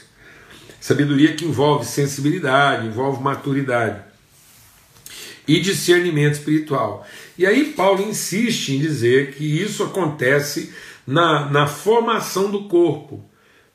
Sabedoria 0.79 1.33
que 1.33 1.45
envolve 1.45 1.85
sensibilidade, 1.85 2.87
envolve 2.87 3.21
maturidade 3.21 4.01
e 5.47 5.59
discernimento 5.59 6.33
espiritual. 6.33 7.05
E 7.37 7.45
aí 7.45 7.73
Paulo 7.73 8.01
insiste 8.01 8.69
em 8.69 8.79
dizer 8.79 9.33
que 9.33 9.43
isso 9.43 9.83
acontece 9.83 10.73
na, 11.05 11.49
na 11.51 11.67
formação 11.67 12.49
do 12.49 12.63
corpo 12.67 13.23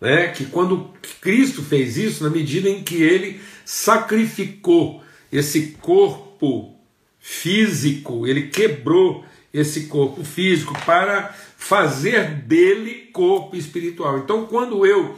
né, 0.00 0.28
que 0.28 0.46
quando 0.46 0.90
Cristo 1.20 1.62
fez 1.62 1.96
isso, 1.96 2.24
na 2.24 2.30
medida 2.30 2.68
em 2.68 2.82
que 2.82 3.02
ele 3.02 3.40
sacrificou 3.64 5.02
esse 5.32 5.76
corpo 5.80 6.74
físico, 7.18 8.26
ele 8.26 8.48
quebrou 8.48 9.24
esse 9.52 9.86
corpo 9.86 10.22
físico 10.22 10.74
para 10.84 11.34
fazer 11.56 12.28
dele 12.34 13.08
corpo 13.12 13.56
espiritual. 13.56 14.18
Então, 14.18 14.46
quando 14.46 14.84
eu 14.86 15.16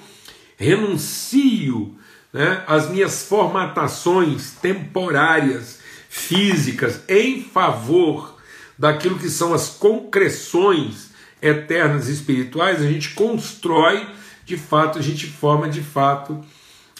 renuncio 0.57 1.97
né, 2.33 2.63
as 2.67 2.89
minhas 2.91 3.25
formatações 3.25 4.53
temporárias, 4.53 5.81
físicas, 6.09 7.03
em 7.09 7.43
favor 7.43 8.39
daquilo 8.79 9.19
que 9.19 9.29
são 9.29 9.53
as 9.53 9.69
concreções 9.69 11.11
eternas 11.43 12.09
espirituais, 12.09 12.81
a 12.81 12.89
gente 12.89 13.11
constrói 13.11 14.07
de 14.49 14.57
fato, 14.57 14.99
a 14.99 15.03
gente 15.03 15.27
forma 15.27 15.69
de 15.69 15.83
fato 15.83 16.43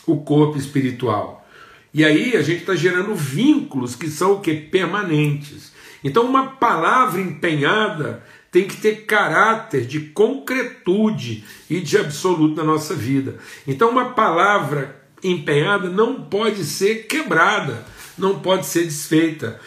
o 0.07 0.19
corpo 0.19 0.59
espiritual. 0.59 1.49
E 1.95 2.05
aí 2.05 2.37
a 2.37 2.43
gente 2.43 2.61
está 2.61 2.75
gerando 2.75 3.15
vínculos 3.15 3.95
que 3.95 4.11
são 4.11 4.35
o 4.35 4.41
que? 4.41 4.55
Permanentes. 4.55 5.73
Então, 6.05 6.25
uma 6.25 6.49
palavra 6.49 7.23
empenhada 7.23 8.23
tem 8.53 8.69
que 8.69 8.77
ter 8.77 9.07
caráter 9.07 9.87
de 9.87 10.01
concretude 10.01 11.43
e 11.71 11.81
de 11.81 11.97
absoluto 11.97 12.57
na 12.57 12.65
nossa 12.65 12.95
vida. 12.95 13.39
Então, 13.67 13.89
uma 13.89 14.11
palavra 14.11 15.03
empenhada 15.25 15.89
não 15.89 16.21
pode 16.25 16.65
ser 16.65 17.07
quebrada, 17.07 17.83
não 18.19 18.41
pode 18.41 18.67
ser 18.67 18.85
desfeita. 18.85 19.59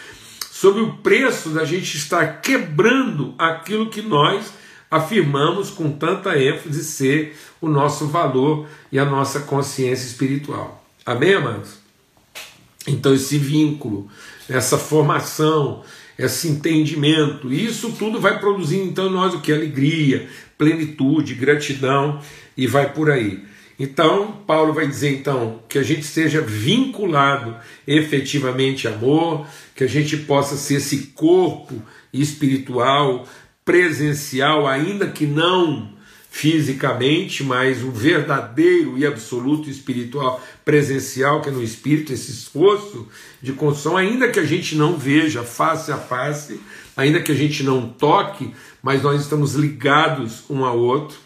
Sob 0.52 0.80
o 0.80 0.98
preço 0.98 1.50
da 1.50 1.66
gente 1.66 1.98
estar 1.98 2.42
quebrando 2.42 3.34
aquilo 3.40 3.90
que 3.90 4.04
nós 4.04 4.54
afirmamos 4.92 5.70
com 5.70 5.90
tanta 5.90 6.38
ênfase 6.38 6.84
ser 6.84 7.38
o 7.62 7.70
nosso 7.70 8.08
valor 8.08 8.68
e 8.92 8.98
a 8.98 9.06
nossa 9.06 9.42
consciência 9.42 10.08
espiritual. 10.08 10.84
Amém, 11.06 11.36
amados? 11.36 11.76
Então, 12.88 13.14
esse 13.14 13.38
vínculo, 13.38 14.10
essa 14.50 14.78
formação, 14.78 15.84
esse 16.18 16.48
entendimento, 16.48 17.54
isso 17.54 17.92
tudo 17.94 18.20
vai 18.20 18.40
produzir 18.40 18.80
então 18.80 19.10
nós 19.10 19.34
o 19.34 19.40
que? 19.40 19.54
Alegria, 19.54 20.28
plenitude, 20.58 21.36
gratidão 21.36 22.20
e 22.58 22.66
vai 22.66 22.92
por 22.92 23.12
aí. 23.12 23.44
Então, 23.80 24.44
Paulo 24.46 24.74
vai 24.74 24.88
dizer 24.88 25.12
então 25.12 25.62
que 25.68 25.80
a 25.80 25.84
gente 25.84 26.04
seja 26.04 26.42
vinculado 26.42 27.56
efetivamente 27.88 28.88
a 28.88 28.92
amor, 28.92 29.48
que 29.76 29.84
a 29.84 29.88
gente 29.88 30.18
possa 30.18 30.56
ser 30.56 30.76
esse 30.76 31.08
corpo 31.16 31.82
espiritual, 32.14 33.28
presencial, 33.66 34.68
ainda 34.68 35.08
que 35.08 35.26
não 35.26 35.90
fisicamente, 36.34 37.44
mas 37.44 37.84
o 37.84 37.92
verdadeiro 37.92 38.98
e 38.98 39.06
absoluto 39.06 39.70
espiritual 39.70 40.42
presencial, 40.64 41.42
que 41.42 41.50
é 41.50 41.52
no 41.52 41.62
espírito, 41.62 42.14
esse 42.14 42.32
esforço 42.32 43.06
de 43.42 43.52
construção, 43.52 43.98
ainda 43.98 44.30
que 44.30 44.40
a 44.40 44.46
gente 44.46 44.74
não 44.74 44.98
veja 44.98 45.44
face 45.44 45.92
a 45.92 45.98
face, 45.98 46.60
ainda 46.96 47.20
que 47.20 47.34
a 47.34 47.36
gente 47.36 47.64
não 47.64 47.90
toque, 47.90 48.54
mas 48.82 49.04
nós 49.04 49.22
estamos 49.22 49.56
ligados 49.56 50.46
um 50.50 50.64
ao 50.64 50.80
outro, 50.80 51.18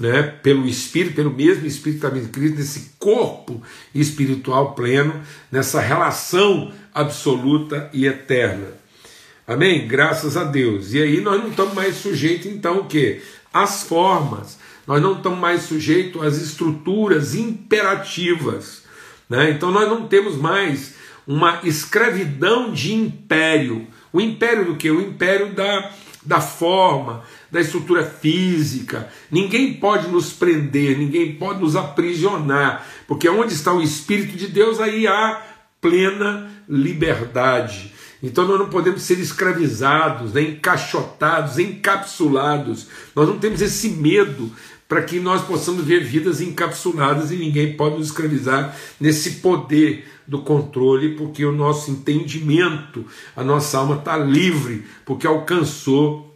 né, 0.00 0.22
pelo 0.22 0.66
Espírito, 0.66 1.14
pelo 1.14 1.30
mesmo 1.30 1.66
Espírito 1.66 2.00
que 2.00 2.16
está 2.16 2.28
Cristo, 2.32 2.56
nesse 2.56 2.94
corpo 2.98 3.62
espiritual 3.94 4.74
pleno, 4.74 5.22
nessa 5.52 5.78
relação 5.78 6.72
absoluta 6.94 7.90
e 7.92 8.06
eterna. 8.06 8.68
Amém? 9.46 9.86
Graças 9.86 10.36
a 10.38 10.44
Deus. 10.44 10.94
E 10.94 11.02
aí 11.02 11.20
nós 11.20 11.40
não 11.40 11.50
estamos 11.50 11.74
mais 11.74 11.96
sujeitos, 11.96 12.46
então, 12.46 12.78
o 12.78 12.84
quê? 12.86 13.20
As 13.52 13.82
formas, 13.82 14.58
nós 14.86 15.00
não 15.00 15.16
estamos 15.16 15.38
mais 15.38 15.62
sujeitos 15.62 16.22
às 16.22 16.36
estruturas 16.36 17.34
imperativas. 17.34 18.82
Né? 19.28 19.50
Então 19.50 19.70
nós 19.70 19.88
não 19.88 20.06
temos 20.08 20.36
mais 20.36 20.94
uma 21.26 21.60
escravidão 21.64 22.72
de 22.72 22.92
império. 22.92 23.86
O 24.12 24.20
império 24.20 24.66
do 24.66 24.76
que? 24.76 24.90
O 24.90 25.00
império 25.00 25.54
da, 25.54 25.90
da 26.24 26.40
forma, 26.40 27.22
da 27.50 27.60
estrutura 27.60 28.04
física. 28.04 29.08
Ninguém 29.30 29.74
pode 29.74 30.08
nos 30.08 30.32
prender, 30.32 30.98
ninguém 30.98 31.34
pode 31.34 31.60
nos 31.60 31.76
aprisionar, 31.76 32.86
porque 33.06 33.28
onde 33.28 33.54
está 33.54 33.72
o 33.72 33.82
Espírito 33.82 34.36
de 34.36 34.48
Deus, 34.48 34.80
aí 34.80 35.06
há 35.06 35.40
plena 35.80 36.50
liberdade. 36.68 37.92
Então 38.22 38.46
nós 38.46 38.58
não 38.58 38.68
podemos 38.68 39.02
ser 39.02 39.18
escravizados, 39.18 40.32
né, 40.32 40.42
encaixotados, 40.42 41.58
encapsulados. 41.58 42.86
Nós 43.16 43.28
não 43.28 43.38
temos 43.38 43.60
esse 43.60 43.88
medo 43.88 44.50
para 44.88 45.02
que 45.02 45.18
nós 45.18 45.42
possamos 45.42 45.84
ver 45.84 46.04
vidas 46.04 46.40
encapsuladas 46.40 47.30
e 47.30 47.36
ninguém 47.36 47.74
pode 47.76 47.96
nos 47.96 48.08
escravizar 48.08 48.76
nesse 49.00 49.36
poder 49.36 50.06
do 50.26 50.42
controle, 50.42 51.16
porque 51.16 51.44
o 51.44 51.50
nosso 51.50 51.90
entendimento, 51.90 53.04
a 53.34 53.42
nossa 53.42 53.78
alma 53.78 53.96
está 53.96 54.16
livre, 54.16 54.84
porque 55.04 55.26
alcançou 55.26 56.32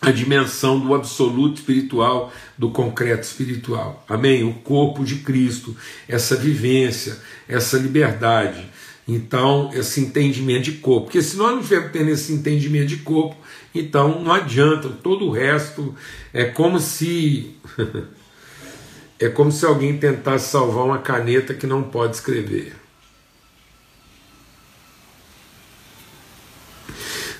a 0.00 0.10
dimensão 0.10 0.78
do 0.78 0.94
absoluto 0.94 1.56
espiritual, 1.56 2.30
do 2.58 2.70
concreto 2.70 3.22
espiritual. 3.22 4.04
Amém? 4.06 4.44
O 4.44 4.52
corpo 4.52 5.02
de 5.02 5.16
Cristo, 5.16 5.74
essa 6.06 6.36
vivência, 6.36 7.18
essa 7.48 7.78
liberdade. 7.78 8.62
Então, 9.06 9.70
esse 9.74 10.00
entendimento 10.00 10.64
de 10.64 10.72
corpo. 10.72 11.06
Porque 11.06 11.22
se 11.22 11.36
nós 11.36 11.52
não 11.52 11.62
tivermos 11.62 12.20
esse 12.20 12.32
entendimento 12.32 12.86
de 12.86 12.96
corpo, 12.98 13.36
então 13.74 14.22
não 14.22 14.32
adianta, 14.32 14.88
todo 14.88 15.26
o 15.26 15.30
resto 15.30 15.94
é 16.32 16.44
como 16.44 16.80
se. 16.80 17.54
é 19.20 19.28
como 19.28 19.52
se 19.52 19.64
alguém 19.66 19.98
tentasse 19.98 20.50
salvar 20.50 20.84
uma 20.84 20.98
caneta 20.98 21.52
que 21.52 21.66
não 21.66 21.82
pode 21.82 22.16
escrever. 22.16 22.74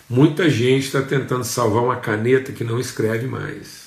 Muita 0.09 0.51
gente 0.51 0.85
está 0.85 1.01
tentando 1.01 1.45
salvar 1.45 1.83
uma 1.83 1.97
caneta 1.97 2.53
que 2.53 2.63
não 2.63 2.79
escreve 2.79 3.27
mais. 3.27 3.84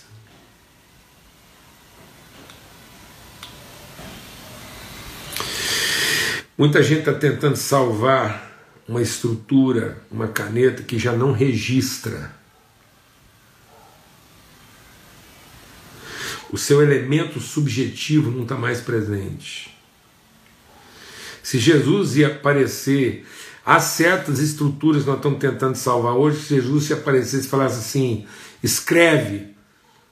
Muita 6.58 6.82
gente 6.82 7.02
está 7.02 7.14
tentando 7.14 7.56
salvar 7.56 8.52
uma 8.88 9.00
estrutura, 9.00 10.02
uma 10.10 10.28
caneta 10.28 10.82
que 10.82 10.98
já 10.98 11.14
não 11.14 11.32
registra. 11.32 12.36
O 16.50 16.58
seu 16.58 16.82
elemento 16.82 17.40
subjetivo 17.40 18.32
não 18.32 18.42
está 18.42 18.56
mais 18.56 18.82
presente. 18.82 19.78
Se 21.44 21.60
Jesus 21.60 22.16
ia 22.16 22.28
aparecer, 22.28 23.28
há 23.64 23.80
certas 23.80 24.40
estruturas 24.40 25.04
que 25.04 25.10
nós 25.10 25.18
estamos 25.18 25.40
tentando 25.40 25.76
salvar 25.76 26.14
hoje. 26.14 26.42
Se 26.42 26.56
Jesus 26.56 26.86
se 26.86 26.94
aparecesse 26.94 27.46
e 27.46 27.50
falasse 27.50 27.78
assim: 27.78 28.26
escreve, 28.64 29.54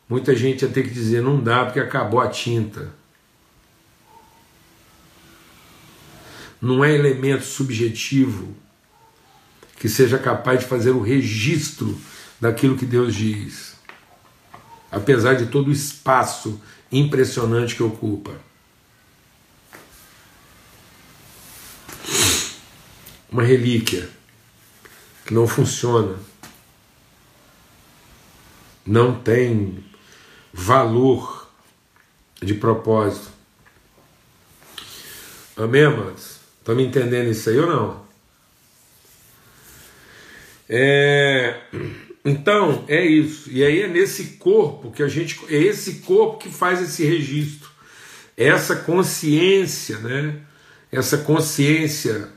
muita 0.08 0.36
gente 0.36 0.62
ia 0.62 0.70
ter 0.70 0.84
que 0.84 0.92
dizer: 0.92 1.22
não 1.24 1.42
dá 1.42 1.66
porque 1.66 1.80
acabou 1.80 2.20
a 2.20 2.28
tinta. 2.28 2.94
Não 6.66 6.84
é 6.84 6.92
elemento 6.92 7.46
subjetivo 7.46 8.56
que 9.78 9.88
seja 9.88 10.18
capaz 10.18 10.62
de 10.62 10.66
fazer 10.66 10.90
o 10.90 11.02
registro 11.02 11.96
daquilo 12.42 12.76
que 12.76 12.88
Deus 12.88 13.14
diz, 13.14 13.76
apesar 14.92 15.36
de 15.36 15.46
todo 15.46 15.68
o 15.68 15.72
espaço 15.72 16.60
impressionante 16.92 17.76
que 17.76 17.84
ocupa. 17.84 18.32
Uma 23.32 23.44
relíquia 23.44 24.10
que 25.24 25.36
não 25.36 25.48
funciona, 25.48 26.18
não 28.84 29.22
tem 29.22 29.84
valor 30.52 31.48
de 32.42 32.56
propósito. 32.56 33.30
Amém, 35.56 35.84
amados? 35.84 36.45
Estão 36.66 36.76
me 36.76 36.84
entendendo 36.84 37.30
isso 37.30 37.48
aí 37.48 37.60
ou 37.60 37.68
não? 37.68 38.04
É, 40.68 41.60
então, 42.26 42.84
é 42.88 43.06
isso. 43.06 43.52
E 43.52 43.64
aí 43.64 43.84
é 43.84 43.88
nesse 43.88 44.38
corpo 44.40 44.90
que 44.90 45.04
a 45.04 45.08
gente. 45.08 45.40
É 45.48 45.58
esse 45.58 46.00
corpo 46.00 46.40
que 46.40 46.50
faz 46.50 46.82
esse 46.82 47.06
registro. 47.06 47.70
Essa 48.36 48.78
consciência, 48.78 50.00
né? 50.00 50.40
Essa 50.92 51.20
consciência. 51.20 52.30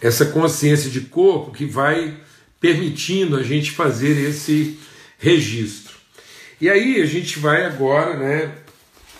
Essa 0.00 0.26
consciência 0.26 0.90
de 0.90 1.02
corpo 1.02 1.52
que 1.52 1.64
vai 1.64 2.18
permitindo 2.58 3.36
a 3.36 3.42
gente 3.44 3.70
fazer 3.70 4.18
esse 4.28 4.80
registro. 5.16 5.94
E 6.60 6.68
aí 6.68 7.00
a 7.00 7.06
gente 7.06 7.38
vai 7.38 7.64
agora, 7.64 8.16
né? 8.16 8.52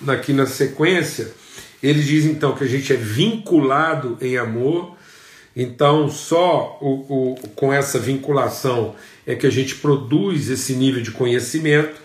Aqui 0.08 0.32
na 0.32 0.44
sequência 0.44 1.43
ele 1.84 2.02
diz 2.02 2.24
então 2.24 2.54
que 2.54 2.64
a 2.64 2.66
gente 2.66 2.90
é 2.94 2.96
vinculado 2.96 4.16
em 4.18 4.38
amor, 4.38 4.96
então 5.54 6.08
só 6.08 6.78
o, 6.80 7.34
o, 7.34 7.48
com 7.54 7.70
essa 7.70 7.98
vinculação 7.98 8.96
é 9.26 9.34
que 9.34 9.46
a 9.46 9.50
gente 9.50 9.74
produz 9.74 10.48
esse 10.48 10.74
nível 10.74 11.02
de 11.02 11.10
conhecimento. 11.10 12.02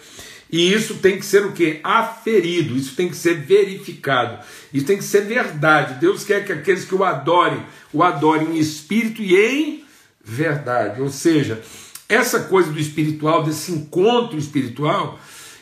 E 0.52 0.74
isso 0.74 0.96
tem 0.96 1.18
que 1.18 1.26
ser 1.26 1.46
o 1.46 1.54
que? 1.54 1.80
Aferido, 1.82 2.76
isso 2.76 2.94
tem 2.94 3.08
que 3.08 3.16
ser 3.16 3.36
verificado, 3.36 4.44
isso 4.74 4.86
tem 4.86 4.98
que 4.98 5.04
ser 5.04 5.22
verdade. 5.22 6.00
Deus 6.02 6.26
quer 6.26 6.44
que 6.44 6.52
aqueles 6.52 6.84
que 6.84 6.96
o 6.96 7.06
adorem, 7.06 7.64
o 7.94 8.04
adorem 8.04 8.58
em 8.58 8.60
espírito 8.60 9.22
e 9.22 9.34
em 9.34 9.84
verdade. 10.22 11.02
Ou 11.02 11.10
seja, 11.10 11.62
essa 12.10 12.42
coisa 12.42 12.70
do 12.70 12.80
espiritual, 12.80 13.44
desse 13.44 13.72
encontro 13.72 14.38
espiritual, 14.38 15.18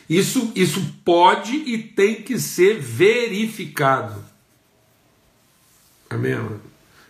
isso, 0.08 0.52
isso 0.54 0.80
pode 1.04 1.54
e 1.54 1.78
tem 1.78 2.22
que 2.22 2.38
ser 2.38 2.78
verificado. 2.80 4.24
Amém? 6.08 6.38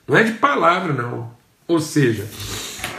Não 0.07 0.17
é 0.17 0.25
de 0.25 0.33
palavra, 0.33 0.93
não. 0.93 1.31
Ou 1.69 1.79
seja, 1.81 2.27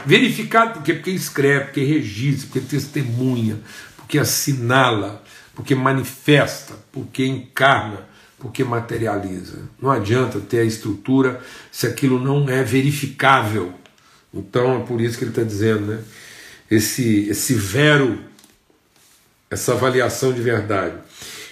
verificado 0.05 0.73
porque, 0.73 0.93
porque 0.93 1.11
escreve, 1.11 1.65
porque 1.65 1.83
registra, 1.83 2.47
porque 2.47 2.67
testemunha, 2.67 3.59
porque 3.97 4.17
assinala, 4.17 5.23
porque 5.53 5.75
manifesta, 5.75 6.75
porque 6.91 7.25
encarna, 7.25 8.07
porque 8.37 8.63
materializa. 8.63 9.59
Não 9.81 9.91
adianta 9.91 10.39
ter 10.39 10.59
a 10.59 10.63
estrutura 10.63 11.43
se 11.71 11.85
aquilo 11.85 12.17
não 12.23 12.47
é 12.49 12.63
verificável. 12.63 13.73
Então 14.33 14.81
é 14.81 14.85
por 14.85 15.01
isso 15.01 15.17
que 15.17 15.25
ele 15.25 15.31
está 15.31 15.43
dizendo, 15.43 15.87
né? 15.87 16.03
Esse, 16.71 17.27
esse 17.27 17.55
vero, 17.55 18.23
essa 19.49 19.73
avaliação 19.73 20.31
de 20.31 20.41
verdade. 20.41 20.95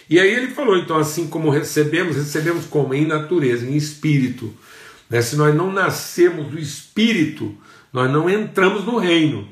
E 0.09 0.19
aí 0.19 0.31
ele 0.33 0.47
falou, 0.47 0.77
então, 0.77 0.97
assim 0.97 1.27
como 1.27 1.49
recebemos, 1.49 2.15
recebemos 2.15 2.65
como? 2.65 2.93
Em 2.93 3.05
natureza, 3.05 3.65
em 3.65 3.75
espírito. 3.75 4.53
Né? 5.09 5.21
Se 5.21 5.35
nós 5.35 5.53
não 5.53 5.71
nascemos 5.71 6.47
do 6.47 6.59
espírito, 6.59 7.55
nós 7.91 8.09
não 8.09 8.29
entramos 8.29 8.85
no 8.85 8.97
reino. 8.97 9.47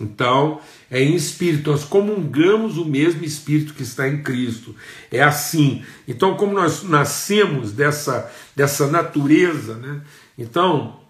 Então, 0.00 0.60
é 0.90 1.00
em 1.00 1.14
espírito, 1.14 1.70
nós 1.70 1.84
comungamos 1.84 2.76
o 2.76 2.84
mesmo 2.84 3.24
espírito 3.24 3.74
que 3.74 3.84
está 3.84 4.08
em 4.08 4.22
Cristo. 4.22 4.74
É 5.10 5.22
assim. 5.22 5.84
Então, 6.08 6.36
como 6.36 6.52
nós 6.52 6.82
nascemos 6.82 7.70
dessa, 7.70 8.30
dessa 8.56 8.88
natureza, 8.88 9.76
né? 9.76 10.00
então, 10.36 11.00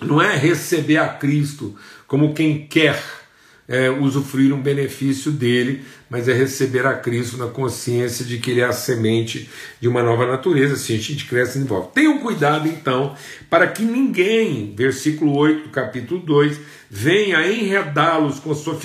não 0.00 0.22
é 0.22 0.36
receber 0.36 0.98
a 0.98 1.08
Cristo 1.08 1.74
como 2.06 2.34
quem 2.34 2.66
quer 2.66 3.02
é, 3.66 3.90
usufruir 3.90 4.52
um 4.52 4.60
benefício 4.60 5.32
dele, 5.32 5.82
mas 6.08 6.28
é 6.28 6.32
receber 6.32 6.86
a 6.86 6.94
Cristo 6.94 7.36
na 7.36 7.46
consciência 7.46 8.24
de 8.24 8.38
que 8.38 8.50
ele 8.50 8.60
é 8.60 8.64
a 8.64 8.72
semente 8.72 9.48
de 9.80 9.88
uma 9.88 10.02
nova 10.02 10.26
natureza, 10.26 10.74
assim 10.74 10.94
a 10.94 10.98
gente 10.98 11.26
cresce 11.26 11.52
e 11.52 11.54
desenvolve. 11.54 11.88
Tenham 11.94 12.18
cuidado 12.18 12.68
então, 12.68 13.16
para 13.48 13.66
que 13.66 13.82
ninguém, 13.82 14.74
versículo 14.76 15.36
8 15.36 15.64
do 15.64 15.68
capítulo 15.70 16.20
2, 16.20 16.60
venha 16.90 17.46
enredá-los 17.50 18.38
com 18.38 18.54
sua 18.54 18.78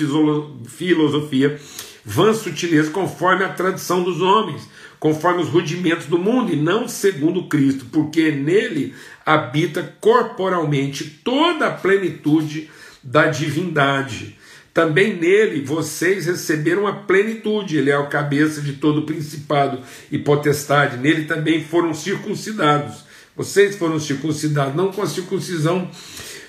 filosofia, 0.66 1.60
vã 2.04 2.32
sutileza, 2.32 2.90
conforme 2.90 3.44
a 3.44 3.50
tradição 3.50 4.02
dos 4.02 4.22
homens, 4.22 4.66
conforme 4.98 5.42
os 5.42 5.48
rudimentos 5.48 6.06
do 6.06 6.18
mundo, 6.18 6.52
e 6.52 6.56
não 6.56 6.88
segundo 6.88 7.48
Cristo, 7.48 7.86
porque 7.92 8.30
nele 8.30 8.94
habita 9.24 9.94
corporalmente 10.00 11.04
toda 11.22 11.68
a 11.68 11.70
plenitude 11.70 12.70
da 13.02 13.26
divindade 13.26 14.36
também 14.72 15.16
nele 15.16 15.62
vocês 15.62 16.26
receberam 16.26 16.86
a 16.86 16.92
plenitude, 16.92 17.76
ele 17.76 17.90
é 17.90 17.98
o 17.98 18.08
cabeça 18.08 18.60
de 18.60 18.74
todo 18.74 19.02
principado 19.02 19.80
e 20.10 20.18
potestade. 20.18 20.96
Nele 20.96 21.24
também 21.24 21.64
foram 21.64 21.92
circuncidados. 21.92 23.04
Vocês 23.36 23.76
foram 23.76 23.98
circuncidados, 23.98 24.74
não 24.74 24.92
com 24.92 25.02
a 25.02 25.06
circuncisão 25.06 25.90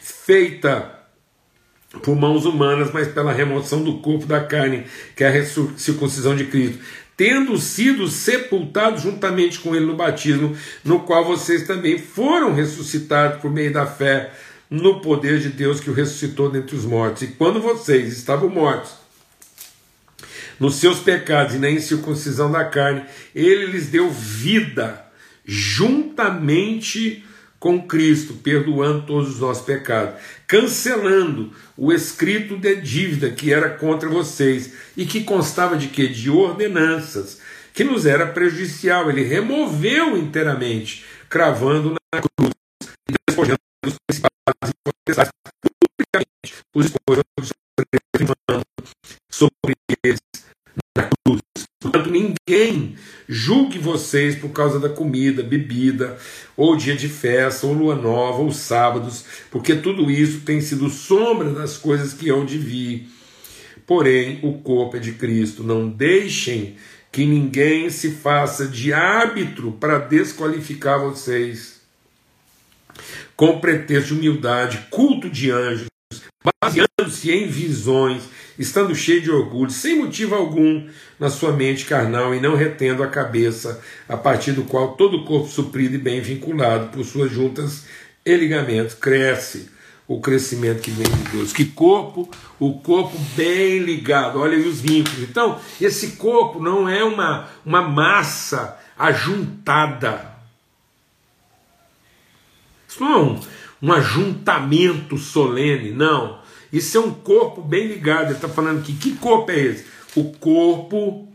feita 0.01 0.99
por 2.03 2.15
mãos 2.15 2.45
humanas, 2.45 2.91
mas 2.93 3.07
pela 3.07 3.33
remoção 3.33 3.83
do 3.83 3.99
corpo 3.99 4.25
da 4.25 4.39
carne, 4.39 4.85
que 5.15 5.23
é 5.23 5.39
a 5.39 5.45
circuncisão 5.45 6.35
de 6.35 6.45
Cristo. 6.45 6.79
Tendo 7.17 7.57
sido 7.57 8.07
sepultados 8.07 9.03
juntamente 9.03 9.59
com 9.59 9.75
ele 9.75 9.85
no 9.85 9.95
batismo, 9.95 10.55
no 10.83 11.01
qual 11.01 11.25
vocês 11.25 11.67
também 11.67 11.97
foram 11.97 12.53
ressuscitados 12.53 13.41
por 13.41 13.51
meio 13.51 13.73
da 13.73 13.85
fé 13.85 14.31
no 14.71 15.01
poder 15.01 15.39
de 15.39 15.49
Deus 15.49 15.81
que 15.81 15.89
o 15.89 15.93
ressuscitou 15.93 16.49
dentre 16.49 16.77
os 16.77 16.85
mortos. 16.85 17.23
E 17.23 17.27
quando 17.27 17.61
vocês 17.61 18.17
estavam 18.17 18.49
mortos 18.49 18.93
nos 20.57 20.75
seus 20.75 20.99
pecados 20.99 21.55
e 21.55 21.59
na 21.59 21.69
incircuncisão 21.69 22.49
da 22.49 22.63
carne, 22.63 23.03
ele 23.35 23.65
lhes 23.65 23.87
deu 23.87 24.09
vida 24.09 25.05
juntamente 25.43 27.25
com 27.59 27.85
Cristo, 27.85 28.33
perdoando 28.35 29.05
todos 29.05 29.29
os 29.29 29.39
nossos 29.39 29.63
pecados, 29.63 30.19
cancelando 30.47 31.51
o 31.77 31.91
escrito 31.91 32.57
de 32.57 32.75
dívida 32.75 33.29
que 33.29 33.53
era 33.53 33.69
contra 33.69 34.09
vocês 34.09 34.73
e 34.95 35.05
que 35.05 35.23
constava 35.23 35.77
de 35.77 35.87
quê? 35.87 36.07
De 36.07 36.29
ordenanças, 36.29 37.39
que 37.73 37.83
nos 37.83 38.05
era 38.05 38.25
prejudicial. 38.25 39.09
Ele 39.09 39.23
removeu 39.23 40.17
inteiramente, 40.17 41.05
cravando 41.29 41.95
na 42.13 42.21
cruz 42.21 42.51
e 43.09 43.13
despojando 43.27 43.59
os 43.85 43.95
principais 44.07 44.40
os 46.75 46.85
esposos 46.85 47.23
sobre 49.31 49.75
eles 50.03 50.19
na 50.95 51.03
cruz. 51.03 51.41
Portanto, 51.81 52.09
ninguém 52.09 52.95
julgue 53.27 53.79
vocês 53.79 54.35
por 54.35 54.49
causa 54.49 54.79
da 54.79 54.89
comida, 54.89 55.41
bebida, 55.41 56.17
ou 56.55 56.75
dia 56.75 56.95
de 56.95 57.07
festa, 57.09 57.65
ou 57.65 57.73
lua 57.73 57.95
nova, 57.95 58.41
ou 58.41 58.51
sábados, 58.51 59.25
porque 59.49 59.75
tudo 59.75 60.09
isso 60.11 60.41
tem 60.41 60.61
sido 60.61 60.89
sombra 60.89 61.49
das 61.51 61.77
coisas 61.77 62.13
que 62.13 62.29
hão 62.29 62.45
de 62.45 62.57
vir. 62.57 63.09
Porém, 63.85 64.39
o 64.43 64.59
corpo 64.59 64.97
é 64.97 64.99
de 64.99 65.13
Cristo. 65.13 65.63
Não 65.63 65.89
deixem 65.89 66.75
que 67.11 67.25
ninguém 67.25 67.89
se 67.89 68.11
faça 68.11 68.67
de 68.67 68.93
árbitro 68.93 69.73
para 69.73 69.99
desqualificar 69.99 70.99
vocês 70.99 71.81
com 73.35 73.59
pretexto 73.59 74.09
de 74.09 74.13
humildade, 74.13 74.87
culto 74.91 75.29
de 75.29 75.49
anjos, 75.49 75.90
baseando-se 76.61 77.31
em 77.31 77.47
visões, 77.47 78.23
estando 78.57 78.95
cheio 78.95 79.21
de 79.21 79.31
orgulho, 79.31 79.69
sem 79.69 79.97
motivo 79.97 80.35
algum 80.35 80.87
na 81.19 81.29
sua 81.29 81.51
mente 81.51 81.85
carnal 81.85 82.33
e 82.33 82.39
não 82.39 82.55
retendo 82.55 83.03
a 83.03 83.07
cabeça, 83.07 83.81
a 84.09 84.17
partir 84.17 84.51
do 84.51 84.63
qual 84.63 84.95
todo 84.95 85.17
o 85.17 85.25
corpo 85.25 85.47
suprido 85.47 85.95
e 85.95 85.99
bem 85.99 86.21
vinculado 86.21 86.87
por 86.87 87.03
suas 87.05 87.31
juntas 87.31 87.85
e 88.25 88.35
ligamentos 88.35 88.95
cresce 88.95 89.69
o 90.07 90.19
crescimento 90.19 90.81
que 90.81 90.91
vem 90.91 91.05
de 91.05 91.31
Deus. 91.31 91.53
Que 91.53 91.65
corpo? 91.65 92.29
O 92.59 92.79
corpo 92.79 93.17
bem 93.35 93.79
ligado. 93.79 94.39
Olha 94.39 94.57
aí 94.57 94.67
os 94.67 94.81
vínculos. 94.81 95.21
Então, 95.21 95.59
esse 95.79 96.17
corpo 96.17 96.61
não 96.61 96.89
é 96.89 97.03
uma, 97.03 97.47
uma 97.65 97.81
massa 97.81 98.77
ajuntada 98.97 100.31
isso 102.91 103.01
não 103.01 103.13
é 103.13 103.17
um, 103.17 103.39
um 103.81 103.91
ajuntamento 103.91 105.17
solene, 105.17 105.91
não. 105.91 106.39
Isso 106.71 106.97
é 106.97 106.99
um 107.01 107.13
corpo 107.13 107.61
bem 107.61 107.87
ligado. 107.87 108.27
Ele 108.27 108.33
está 108.33 108.47
falando 108.47 108.83
que 108.83 108.93
que 108.93 109.15
corpo 109.17 109.51
é 109.51 109.59
esse? 109.59 109.85
O 110.15 110.31
corpo 110.33 111.27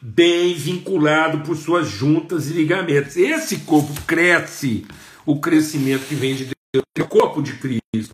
bem 0.00 0.54
vinculado 0.54 1.40
por 1.40 1.56
suas 1.56 1.88
juntas 1.88 2.48
e 2.48 2.52
ligamentos. 2.52 3.16
Esse 3.16 3.60
corpo 3.60 3.92
cresce, 4.06 4.86
o 5.26 5.40
crescimento 5.40 6.06
que 6.06 6.14
vem 6.14 6.34
de 6.36 6.44
Deus, 6.44 6.84
é 6.96 7.02
o 7.02 7.08
corpo 7.08 7.42
de 7.42 7.54
Cristo. 7.54 8.12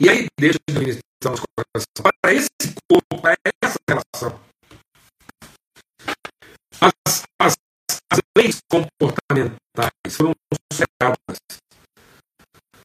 E 0.00 0.08
aí 0.08 0.26
deixa 0.38 0.58
de 0.68 0.78
ministrar 0.78 1.34
os 1.34 1.40
corações 1.40 1.86
para 2.22 2.32
esse 2.32 2.48
corpo, 2.90 3.20
para 3.20 3.36
essa 3.62 3.78
relação. 3.88 4.40
As, 6.80 7.24
as 7.40 7.56
leis 8.36 8.58
comportamentais 8.70 10.14
foram 10.14 10.34
separadas 10.70 11.38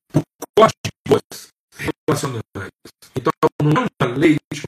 por 0.07 0.23
códigos 0.57 1.49
relacionais. 1.75 2.71
Então, 3.13 3.31
não 3.61 3.83
é 3.83 3.87
uma 4.01 4.17
lei 4.17 4.37
de 4.53 4.61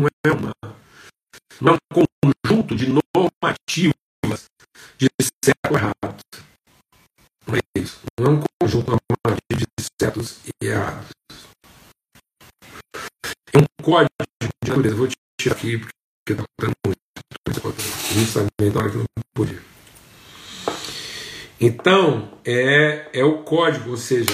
não 0.00 0.08
é, 0.26 0.32
uma, 0.32 0.52
não 1.60 1.74
é 1.74 1.76
um 1.76 2.04
conjunto 2.44 2.74
de 2.74 2.86
normativas 2.88 4.46
de 4.98 5.08
certo 5.44 5.70
e 5.70 5.74
errado. 5.74 6.20
Não 7.46 7.54
é 7.54 7.60
isso. 7.78 8.00
Não 8.18 8.26
é 8.26 8.30
um 8.30 8.42
conjunto 8.60 8.90
normativo 8.90 9.70
de 9.78 9.86
certos 10.02 10.40
e 10.44 10.66
errados. 10.66 11.10
É 13.52 13.58
um 13.58 13.66
código 13.82 14.10
de 14.64 14.70
natureza. 14.70 14.96
Vou 14.96 15.08
tirar 15.40 15.56
aqui 15.56 15.78
porque 15.78 16.32
está 16.32 16.44
contando 16.58 16.74
muito. 16.84 16.98
Justamente 18.12 18.74
na 18.74 18.80
hora 18.80 18.90
que 18.90 18.96
não 18.96 19.04
podia. 19.34 19.73
Então, 21.66 22.28
é, 22.44 23.06
é 23.14 23.24
o 23.24 23.38
código, 23.38 23.92
ou 23.92 23.96
seja, 23.96 24.28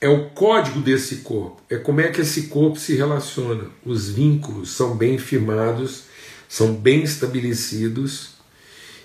é 0.00 0.08
o 0.08 0.30
código 0.30 0.80
desse 0.80 1.18
corpo, 1.18 1.62
é 1.70 1.76
como 1.76 2.00
é 2.00 2.08
que 2.08 2.22
esse 2.22 2.48
corpo 2.48 2.76
se 2.76 2.96
relaciona. 2.96 3.70
Os 3.84 4.10
vínculos 4.10 4.72
são 4.72 4.96
bem 4.96 5.16
firmados, 5.16 6.06
são 6.48 6.74
bem 6.74 7.04
estabelecidos 7.04 8.30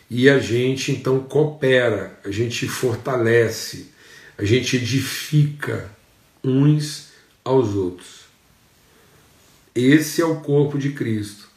e 0.09 0.27
a 0.27 0.39
gente 0.39 0.91
então 0.91 1.19
coopera, 1.19 2.19
a 2.25 2.31
gente 2.31 2.67
fortalece, 2.67 3.91
a 4.39 4.43
gente 4.43 4.77
edifica 4.77 5.87
uns 6.43 7.09
aos 7.45 7.75
outros. 7.75 8.21
Esse 9.75 10.19
é 10.19 10.25
o 10.25 10.37
corpo 10.37 10.79
de 10.79 10.93
Cristo. 10.93 11.47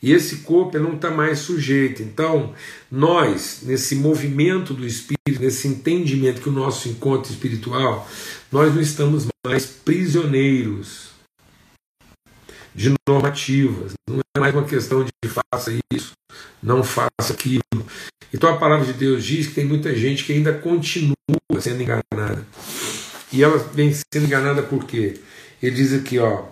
E 0.00 0.12
esse 0.12 0.38
corpo 0.38 0.78
não 0.78 0.94
está 0.94 1.10
mais 1.10 1.40
sujeito. 1.40 2.02
Então, 2.02 2.54
nós, 2.90 3.60
nesse 3.64 3.96
movimento 3.96 4.72
do 4.72 4.86
Espírito, 4.86 5.40
nesse 5.40 5.66
entendimento 5.66 6.40
que 6.40 6.48
o 6.48 6.52
nosso 6.52 6.88
encontro 6.88 7.32
espiritual, 7.32 8.08
nós 8.50 8.72
não 8.74 8.80
estamos 8.80 9.26
mais 9.44 9.66
prisioneiros 9.66 11.08
de 12.74 12.94
normativas, 13.08 13.92
não 14.08 14.20
é 14.36 14.40
mais 14.40 14.54
uma 14.54 14.64
questão 14.64 15.04
de 15.04 15.10
faça 15.28 15.76
isso, 15.92 16.12
não 16.62 16.84
faça 16.84 17.32
aquilo. 17.32 17.62
Então 18.32 18.54
a 18.54 18.56
palavra 18.56 18.86
de 18.86 18.92
Deus 18.92 19.24
diz 19.24 19.48
que 19.48 19.54
tem 19.54 19.64
muita 19.64 19.96
gente 19.96 20.24
que 20.24 20.32
ainda 20.32 20.52
continua 20.52 21.14
sendo 21.60 21.82
enganada. 21.82 22.46
E 23.32 23.42
ela 23.42 23.58
vem 23.58 23.92
sendo 23.92 24.26
enganada 24.26 24.62
por 24.62 24.84
quê? 24.84 25.18
Ele 25.60 25.74
diz 25.74 25.92
aqui, 25.92 26.18
ó. 26.18 26.44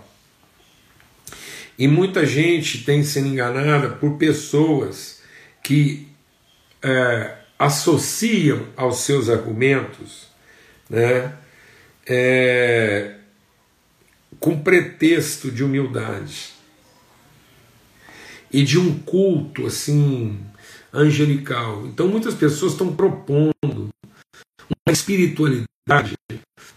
E 1.79 1.87
muita 1.87 2.25
gente 2.25 2.85
tem 2.85 3.03
sendo 3.03 3.29
enganada 3.29 3.91
por 3.91 4.17
pessoas 4.17 5.21
que 5.63 6.09
é, 6.83 7.37
associam 7.59 8.67
aos 8.77 9.01
seus 9.01 9.29
argumentos 9.29 10.29
né, 10.89 11.35
é, 12.07 13.17
com 14.39 14.61
pretexto 14.61 15.51
de 15.51 15.65
humildade 15.65 16.51
e 18.53 18.63
de 18.63 18.79
um 18.79 18.99
culto 19.01 19.67
assim 19.67 20.39
angelical. 20.93 21.87
Então 21.87 22.09
muitas 22.09 22.35
pessoas 22.35 22.73
estão 22.73 22.95
propondo 22.95 23.89
uma 24.71 24.93
espiritualidade, 24.93 26.15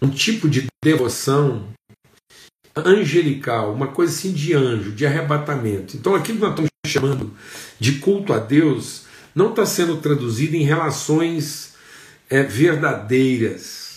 um 0.01 0.09
tipo 0.09 0.49
de 0.49 0.67
devoção 0.83 1.69
angelical, 2.85 3.73
uma 3.73 3.87
coisa 3.87 4.13
assim 4.13 4.31
de 4.31 4.53
anjo, 4.53 4.91
de 4.91 5.05
arrebatamento. 5.05 5.97
Então 5.97 6.15
aquilo 6.15 6.37
que 6.37 6.43
nós 6.43 6.51
estamos 6.51 6.69
chamando 6.85 7.33
de 7.79 7.93
culto 7.93 8.33
a 8.33 8.39
Deus 8.39 9.03
não 9.33 9.49
está 9.49 9.65
sendo 9.65 9.97
traduzido 9.97 10.55
em 10.55 10.63
relações 10.63 11.73
é, 12.29 12.43
verdadeiras. 12.43 13.89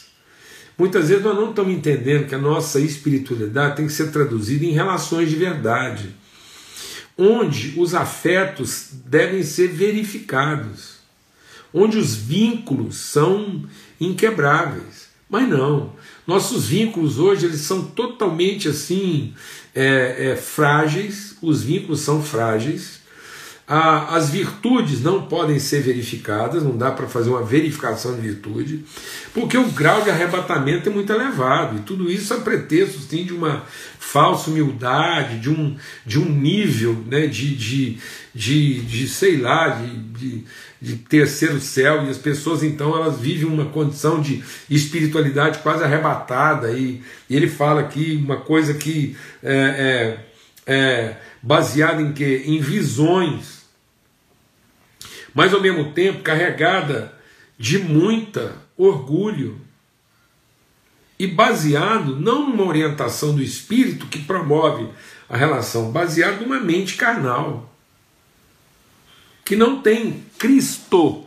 Muitas 0.77 1.09
vezes 1.09 1.25
nós 1.25 1.37
não 1.37 1.51
estamos 1.51 1.73
entendendo 1.73 2.27
que 2.27 2.35
a 2.35 2.39
nossa 2.39 2.81
espiritualidade 2.81 3.77
tem 3.77 3.87
que 3.87 3.93
ser 3.93 4.11
traduzida 4.11 4.65
em 4.65 4.73
relações 4.73 5.29
de 5.29 5.37
verdade, 5.37 6.15
onde 7.17 7.75
os 7.79 7.95
afetos 7.95 8.89
devem 9.05 9.43
ser 9.43 9.69
verificados, 9.69 10.97
onde 11.73 11.99
os 11.99 12.15
vínculos 12.15 12.97
são 12.97 13.65
inquebráveis. 14.01 15.09
Mas 15.29 15.49
não, 15.49 15.93
nossos 16.27 16.69
vínculos 16.69 17.19
hoje 17.19 17.47
eles 17.47 17.61
são 17.63 17.83
totalmente 17.85 18.69
assim 18.69 19.35
é, 19.75 20.33
é, 20.33 20.37
frágeis, 20.37 21.37
os 21.43 21.63
vínculos 21.63 22.01
são 22.01 22.23
frágeis, 22.23 23.03
as 23.75 24.29
virtudes 24.29 25.01
não 25.01 25.23
podem 25.23 25.59
ser 25.59 25.81
verificadas, 25.81 26.63
não 26.63 26.77
dá 26.77 26.91
para 26.91 27.07
fazer 27.07 27.31
uma 27.31 27.43
verificação 27.43 28.15
de 28.15 28.21
virtude, 28.21 28.85
porque 29.33 29.57
o 29.57 29.71
grau 29.71 30.03
de 30.03 30.11
arrebatamento 30.11 30.91
é 30.91 30.93
muito 30.93 31.11
elevado, 31.11 31.79
e 31.79 31.81
tudo 31.81 32.11
isso 32.11 32.35
a 32.35 32.41
pretexto 32.41 32.99
sim, 32.99 33.25
de 33.25 33.33
uma 33.33 33.65
falsa 33.99 34.51
humildade, 34.51 35.39
de 35.39 35.49
um, 35.49 35.77
de 36.05 36.19
um 36.19 36.29
nível 36.29 37.03
né, 37.07 37.27
de, 37.27 37.55
de, 37.57 37.99
de, 38.35 38.81
de 38.81 39.09
sei 39.09 39.39
lá, 39.39 39.69
de, 39.69 39.97
de, 39.97 40.45
de 40.83 40.97
terceiro 40.97 41.61
céu, 41.61 42.05
e 42.05 42.11
as 42.11 42.19
pessoas 42.19 42.63
então 42.63 42.95
elas 42.95 43.21
vivem 43.21 43.47
uma 43.47 43.67
condição 43.67 44.21
de 44.21 44.43
espiritualidade 44.69 45.61
quase 45.61 45.85
arrebatada, 45.85 46.73
e, 46.73 47.01
e 47.31 47.37
ele 47.37 47.49
fala 47.49 47.81
aqui 47.81 48.21
uma 48.23 48.39
coisa 48.39 48.75
que 48.75 49.17
é, 49.43 50.19
é, 50.67 50.75
é 50.75 51.17
baseada 51.41 52.03
em 52.03 52.13
que? 52.13 52.43
Em 52.47 52.61
visões 52.61 53.63
mas 55.35 55.53
ao 55.53 55.61
mesmo 55.61 55.93
tempo 55.93 56.23
carregada 56.23 57.13
de 57.59 57.79
muita 57.79 58.57
orgulho 58.77 59.61
e 61.19 61.27
baseado 61.27 62.19
não 62.19 62.49
numa 62.49 62.65
orientação 62.65 63.35
do 63.35 63.43
espírito 63.43 64.07
que 64.07 64.19
promove 64.21 64.89
a 65.29 65.37
relação, 65.37 65.91
baseado 65.91 66.41
numa 66.41 66.61
mente 66.61 66.97
carnal 66.97 67.72
que 69.45 69.57
não 69.57 69.81
tem 69.83 70.23
Cristo 70.39 71.25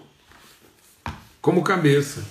como 1.42 1.64
cabeça, 1.64 2.26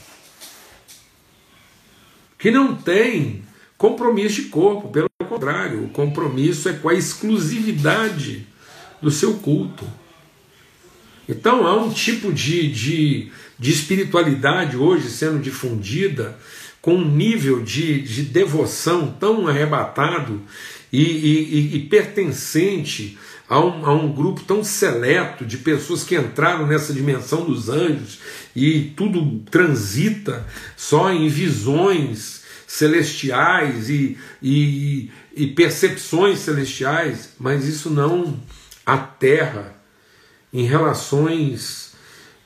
que 2.38 2.51
não 2.51 2.75
tem 2.75 3.44
compromisso 3.77 4.42
de 4.42 4.49
corpo, 4.49 4.88
pelo 4.88 5.09
contrário, 5.29 5.85
o 5.85 5.88
compromisso 5.90 6.68
é 6.68 6.73
com 6.73 6.88
a 6.88 6.94
exclusividade 6.94 8.47
do 9.01 9.11
seu 9.11 9.35
culto. 9.35 9.87
Então 11.29 11.66
há 11.66 11.77
um 11.77 11.90
tipo 11.90 12.33
de, 12.33 12.70
de, 12.70 13.33
de 13.59 13.70
espiritualidade 13.70 14.77
hoje 14.77 15.09
sendo 15.11 15.38
difundida 15.38 16.38
com 16.81 16.97
um 16.97 17.11
nível 17.11 17.62
de, 17.62 18.03
de 18.03 18.23
devoção 18.23 19.11
tão 19.18 19.49
arrebatado 19.49 20.42
e, 20.92 21.03
e, 21.03 21.77
e 21.77 21.81
pertencente 21.81 23.18
a 23.48 23.61
um, 23.61 23.87
a 23.87 23.92
um, 23.92 24.12
grupo 24.12 24.42
tão 24.42 24.64
seleto 24.64 25.44
de 25.44 25.59
pessoas 25.59 26.02
que 26.02 26.16
entraram 26.16 26.66
nessa 26.66 26.92
dimensão 26.92 27.44
dos 27.44 27.68
anjos 27.68 28.18
e 28.57 28.92
tudo 28.96 29.40
transita 29.50 30.46
só 30.76 31.12
em 31.12 31.28
visões 31.28 32.42
celestiais 32.66 33.90
e, 33.90 34.18
e, 34.42 35.11
e 35.35 35.46
percepções 35.48 36.40
celestiais, 36.40 37.30
mas 37.38 37.66
isso 37.66 37.90
não 37.90 38.40
aterra 38.85 39.74
em 40.52 40.64
relações 40.64 41.92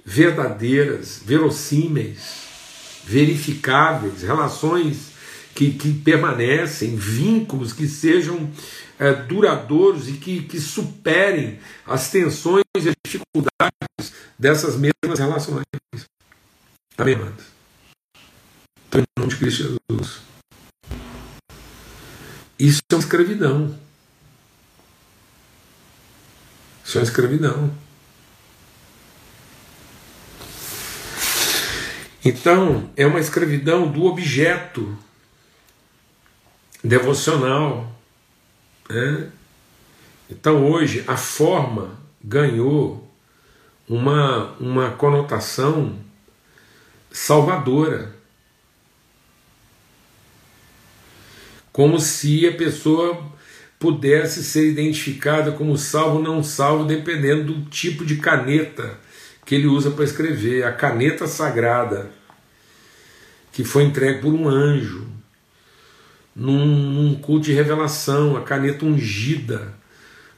verdadeiras, 0.05 1.21
verossímeis, 1.25 2.49
verificáveis, 3.05 4.23
relações 4.23 5.18
que, 5.59 5.73
que 5.73 5.93
permanecem, 5.93 6.95
vínculos 6.95 7.73
que 7.73 7.89
sejam 7.89 8.49
é, 8.97 9.13
duradouros 9.13 10.09
e 10.09 10.13
que, 10.13 10.45
que 10.45 10.61
superem 10.61 11.59
as 11.85 12.13
tensões 12.13 12.63
e 12.77 12.91
as 12.91 12.95
dificuldades 13.05 14.13
dessas 14.39 14.77
mesmas 14.77 15.19
relações. 15.19 15.65
Amém, 16.97 17.15
amados? 17.17 17.45
Então, 18.87 19.01
em 19.01 19.05
nome 19.19 19.33
de 19.33 19.37
Cristo 19.37 19.81
Jesus. 19.91 20.21
Isso 22.57 22.81
é 22.93 22.95
uma 22.95 23.01
escravidão. 23.01 23.81
Isso 26.85 26.99
é 26.99 27.01
uma 27.01 27.05
escravidão. 27.05 27.75
Então, 32.25 32.89
é 32.97 33.05
uma 33.05 33.19
escravidão 33.19 33.91
do 33.91 34.05
objeto 34.05 34.97
devocional. 36.89 37.93
Né? 38.89 39.31
Então, 40.31 40.71
hoje, 40.71 41.05
a 41.07 41.17
forma 41.17 41.99
ganhou 42.25 43.09
uma, 43.89 44.57
uma 44.59 44.91
conotação 44.93 45.99
salvadora. 47.11 48.17
Como 51.71 52.01
se 52.01 52.47
a 52.47 52.53
pessoa 52.53 53.23
pudesse 53.79 54.43
ser 54.43 54.69
identificada 54.69 55.53
como 55.53 55.79
salvo 55.79 56.17
ou 56.17 56.23
não 56.23 56.43
salvo, 56.43 56.85
dependendo 56.85 57.53
do 57.53 57.71
tipo 57.71 58.05
de 58.05 58.17
caneta 58.17 58.99
que 59.47 59.55
ele 59.55 59.67
usa 59.67 59.91
para 59.91 60.05
escrever, 60.05 60.65
a 60.65 60.73
caneta 60.73 61.27
sagrada, 61.27 62.11
que 63.53 63.65
foi 63.65 63.85
entregue 63.85 64.21
por 64.21 64.35
um 64.35 64.49
anjo, 64.49 65.07
num, 66.39 66.65
num 66.67 67.15
culto 67.17 67.47
de 67.47 67.53
revelação, 67.53 68.37
a 68.37 68.43
caneta 68.43 68.87
ungida, 68.87 69.75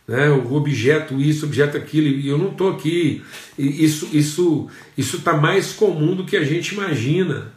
né, 0.09 0.31
o 0.31 0.55
objeto 0.55 1.21
isso, 1.21 1.45
objeto 1.45 1.77
aquilo, 1.77 2.09
e 2.09 2.27
eu 2.27 2.39
não 2.39 2.51
estou 2.51 2.71
aqui, 2.71 3.23
isso 3.59 4.09
isso 4.13 4.69
isso 4.97 5.19
está 5.19 5.35
mais 5.35 5.73
comum 5.75 6.17
do 6.17 6.25
que 6.25 6.37
a 6.37 6.43
gente 6.45 6.75
imagina. 6.75 7.53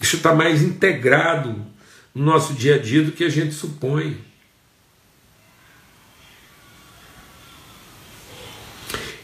Isso 0.00 0.16
está 0.16 0.32
mais 0.32 0.62
integrado 0.62 1.66
no 2.14 2.24
nosso 2.24 2.52
dia 2.52 2.76
a 2.76 2.78
dia 2.78 3.02
do 3.02 3.10
que 3.10 3.24
a 3.24 3.28
gente 3.28 3.52
supõe. 3.54 4.16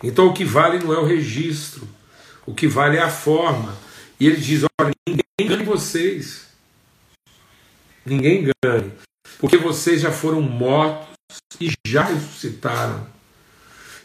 Então 0.03 0.27
o 0.27 0.33
que 0.33 0.45
vale 0.45 0.79
não 0.79 0.93
é 0.93 0.99
o 0.99 1.07
registro, 1.07 1.89
o 2.45 2.53
que 2.53 2.67
vale 2.67 2.97
é 2.97 3.03
a 3.03 3.11
forma. 3.11 3.77
E 4.19 4.27
ele 4.27 4.37
diz: 4.37 4.65
olha, 4.81 4.93
ninguém 5.07 5.24
engane 5.41 5.65
vocês. 5.65 6.49
Ninguém 8.05 8.43
engane. 8.65 8.93
Porque 9.39 9.57
vocês 9.57 10.01
já 10.01 10.13
foram 10.13 10.41
mortos 10.41 11.09
e 11.61 11.73
já 11.87 12.05
ressuscitaram. 12.05 13.07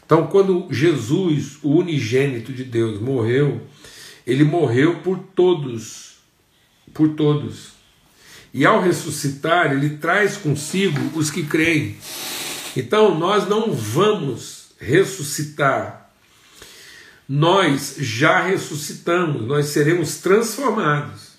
Então, 0.06 0.26
quando 0.28 0.68
Jesus, 0.72 1.60
o 1.62 1.76
unigênito 1.76 2.52
de 2.52 2.63
Deus, 2.63 3.00
morreu, 3.00 3.62
ele 4.26 4.44
morreu 4.44 5.02
por 5.02 5.20
todos. 5.20 6.18
Por 6.94 7.10
todos. 7.10 7.74
E 8.52 8.65
ao 8.65 8.82
ressuscitar, 8.82 9.72
ele 9.72 9.98
traz 9.98 10.36
consigo 10.36 11.00
os 11.18 11.30
que 11.30 11.46
creem. 11.46 11.96
Então, 12.76 13.18
nós 13.18 13.48
não 13.48 13.72
vamos 13.72 14.72
ressuscitar 14.80 16.09
nós 17.30 17.96
já 18.00 18.42
ressuscitamos, 18.42 19.46
nós 19.46 19.68
seremos 19.68 20.18
transformados. 20.18 21.30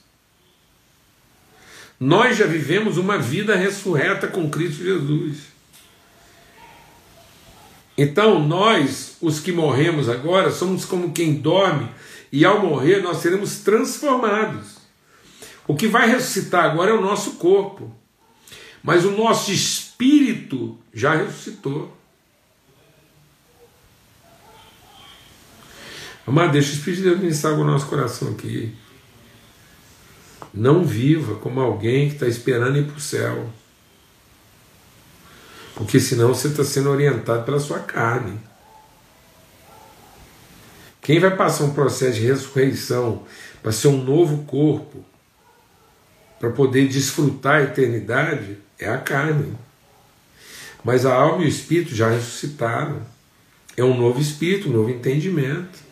Nós 1.98 2.37
já 2.37 2.46
vivemos 2.46 2.96
uma 2.96 3.18
vida 3.18 3.57
ressurreta 3.57 4.29
com 4.29 4.48
Cristo 4.48 4.85
Jesus. 4.85 5.38
Então, 7.98 8.46
nós, 8.46 9.16
os 9.20 9.40
que 9.40 9.50
morremos 9.50 10.09
agora, 10.09 10.53
somos 10.53 10.85
como 10.85 11.12
quem 11.12 11.35
dorme, 11.35 11.88
e 12.31 12.44
ao 12.44 12.64
morrer 12.64 13.03
nós 13.03 13.16
seremos 13.16 13.59
transformados. 13.59 14.76
O 15.66 15.74
que 15.74 15.88
vai 15.88 16.09
ressuscitar 16.09 16.64
agora 16.64 16.92
é 16.92 16.94
o 16.94 17.03
nosso 17.03 17.33
corpo, 17.33 17.92
mas 18.81 19.05
o 19.05 19.11
nosso 19.11 19.50
espírito 19.50 20.79
já 20.94 21.16
ressuscitou. 21.16 21.99
Amado, 26.26 26.52
deixa 26.52 26.70
o 26.70 26.74
Espírito 26.74 27.02
de 27.02 27.09
Deus 27.09 27.20
ministrar 27.20 27.54
o 27.54 27.64
nosso 27.64 27.87
coração 27.87 28.30
aqui. 28.30 28.74
Não 30.52 30.85
viva 30.85 31.37
como 31.37 31.61
alguém 31.61 32.09
que 32.09 32.14
está 32.14 32.26
esperando 32.26 32.78
ir 32.78 32.87
para 32.87 32.96
o 32.96 33.00
céu. 33.00 33.50
Porque 35.74 35.98
senão 35.98 36.28
você 36.28 36.48
está 36.48 36.64
sendo 36.64 36.90
orientado 36.90 37.44
pela 37.44 37.59
sua 37.59 37.78
carne. 37.78 38.38
Quem 41.00 41.18
vai 41.18 41.35
passar 41.35 41.64
um 41.64 41.72
processo 41.72 42.20
de 42.20 42.26
ressurreição 42.26 43.24
para 43.62 43.72
ser 43.72 43.88
um 43.88 44.04
novo 44.04 44.44
corpo, 44.44 45.04
para 46.38 46.50
poder 46.50 46.88
desfrutar 46.88 47.56
a 47.56 47.62
eternidade, 47.62 48.59
é 48.78 48.88
a 48.88 48.98
carne. 48.98 49.56
Mas 50.85 51.04
a 51.04 51.14
alma 51.14 51.42
e 51.42 51.46
o 51.46 51.48
espírito 51.48 51.94
já 51.94 52.11
ressuscitaram. 52.11 53.00
É 53.76 53.85
um 53.85 53.96
novo 53.96 54.20
espírito, 54.20 54.68
um 54.68 54.72
novo 54.72 54.90
entendimento. 54.90 55.89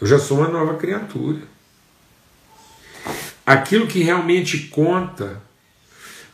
Eu 0.00 0.06
já 0.06 0.18
sou 0.18 0.38
uma 0.38 0.48
nova 0.48 0.76
criatura. 0.76 1.40
Aquilo 3.44 3.86
que 3.86 4.02
realmente 4.02 4.68
conta, 4.68 5.42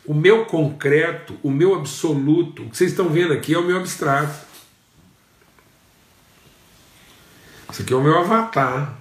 o 0.05 0.13
meu 0.13 0.45
concreto, 0.45 1.39
o 1.43 1.51
meu 1.51 1.75
absoluto, 1.75 2.63
o 2.63 2.71
que 2.71 2.77
vocês 2.77 2.91
estão 2.91 3.09
vendo 3.09 3.33
aqui 3.33 3.55
é 3.55 3.59
o 3.59 3.65
meu 3.65 3.79
abstrato. 3.79 4.45
Isso 7.71 7.83
aqui 7.83 7.93
é 7.93 7.97
o 7.97 8.03
meu 8.03 8.19
avatar. 8.19 8.95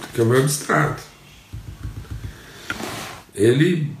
Isso 0.00 0.04
aqui 0.10 0.20
é 0.20 0.24
o 0.24 0.26
meu 0.26 0.40
abstrato. 0.40 1.02
Ele 3.34 3.96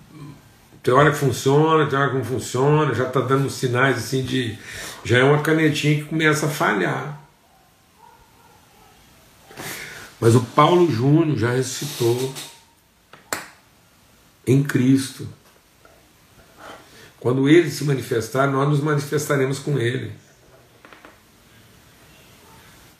tem 0.82 0.92
hora 0.92 1.12
que 1.12 1.16
funciona, 1.16 1.88
tem 1.88 1.98
hora 1.98 2.10
que 2.10 2.16
não 2.16 2.24
funciona, 2.24 2.92
já 2.92 3.06
está 3.06 3.20
dando 3.20 3.48
sinais 3.48 3.96
assim 3.98 4.22
de 4.22 4.58
já 5.04 5.18
é 5.18 5.24
uma 5.24 5.42
canetinha 5.42 5.96
que 5.96 6.04
começa 6.04 6.46
a 6.46 6.50
falhar. 6.50 7.20
Mas 10.20 10.34
o 10.36 10.40
Paulo 10.40 10.90
Júnior 10.90 11.36
já 11.36 11.50
ressuscitou 11.50 12.32
em 14.46 14.62
Cristo. 14.62 15.28
Quando 17.18 17.48
ele 17.48 17.70
se 17.70 17.84
manifestar, 17.84 18.50
nós 18.50 18.68
nos 18.68 18.80
manifestaremos 18.80 19.58
com 19.58 19.78
ele. 19.78 20.12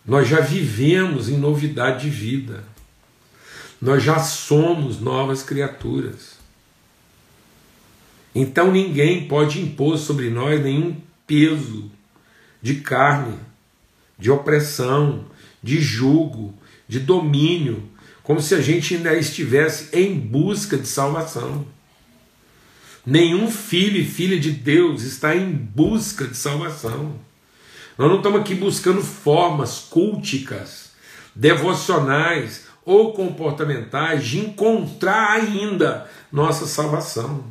Nós 0.04 0.26
já 0.26 0.40
vivemos 0.40 1.28
em 1.28 1.36
novidade 1.36 2.02
de 2.02 2.10
vida. 2.10 2.64
Nós 3.80 4.02
já 4.02 4.18
somos 4.18 5.00
novas 5.00 5.42
criaturas. 5.42 6.32
Então 8.34 8.72
ninguém 8.72 9.28
pode 9.28 9.60
impor 9.60 9.98
sobre 9.98 10.30
nós 10.30 10.60
nenhum 10.62 10.96
peso 11.32 11.90
de 12.60 12.74
carne, 12.74 13.38
de 14.18 14.30
opressão, 14.30 15.24
de 15.62 15.80
jugo, 15.80 16.52
de 16.86 17.00
domínio, 17.00 17.88
como 18.22 18.38
se 18.38 18.54
a 18.54 18.60
gente 18.60 18.94
ainda 18.94 19.14
estivesse 19.14 19.88
em 19.98 20.14
busca 20.14 20.76
de 20.76 20.86
salvação. 20.86 21.66
Nenhum 23.06 23.50
filho 23.50 23.96
e 23.98 24.04
filha 24.04 24.38
de 24.38 24.50
Deus 24.50 25.04
está 25.04 25.34
em 25.34 25.50
busca 25.50 26.26
de 26.26 26.36
salvação. 26.36 27.18
Nós 27.96 28.10
não 28.10 28.18
estamos 28.18 28.42
aqui 28.42 28.54
buscando 28.54 29.00
formas 29.00 29.78
culticas, 29.78 30.90
devocionais 31.34 32.66
ou 32.84 33.14
comportamentais 33.14 34.26
de 34.26 34.38
encontrar 34.38 35.30
ainda 35.30 36.10
nossa 36.30 36.66
salvação. 36.66 37.50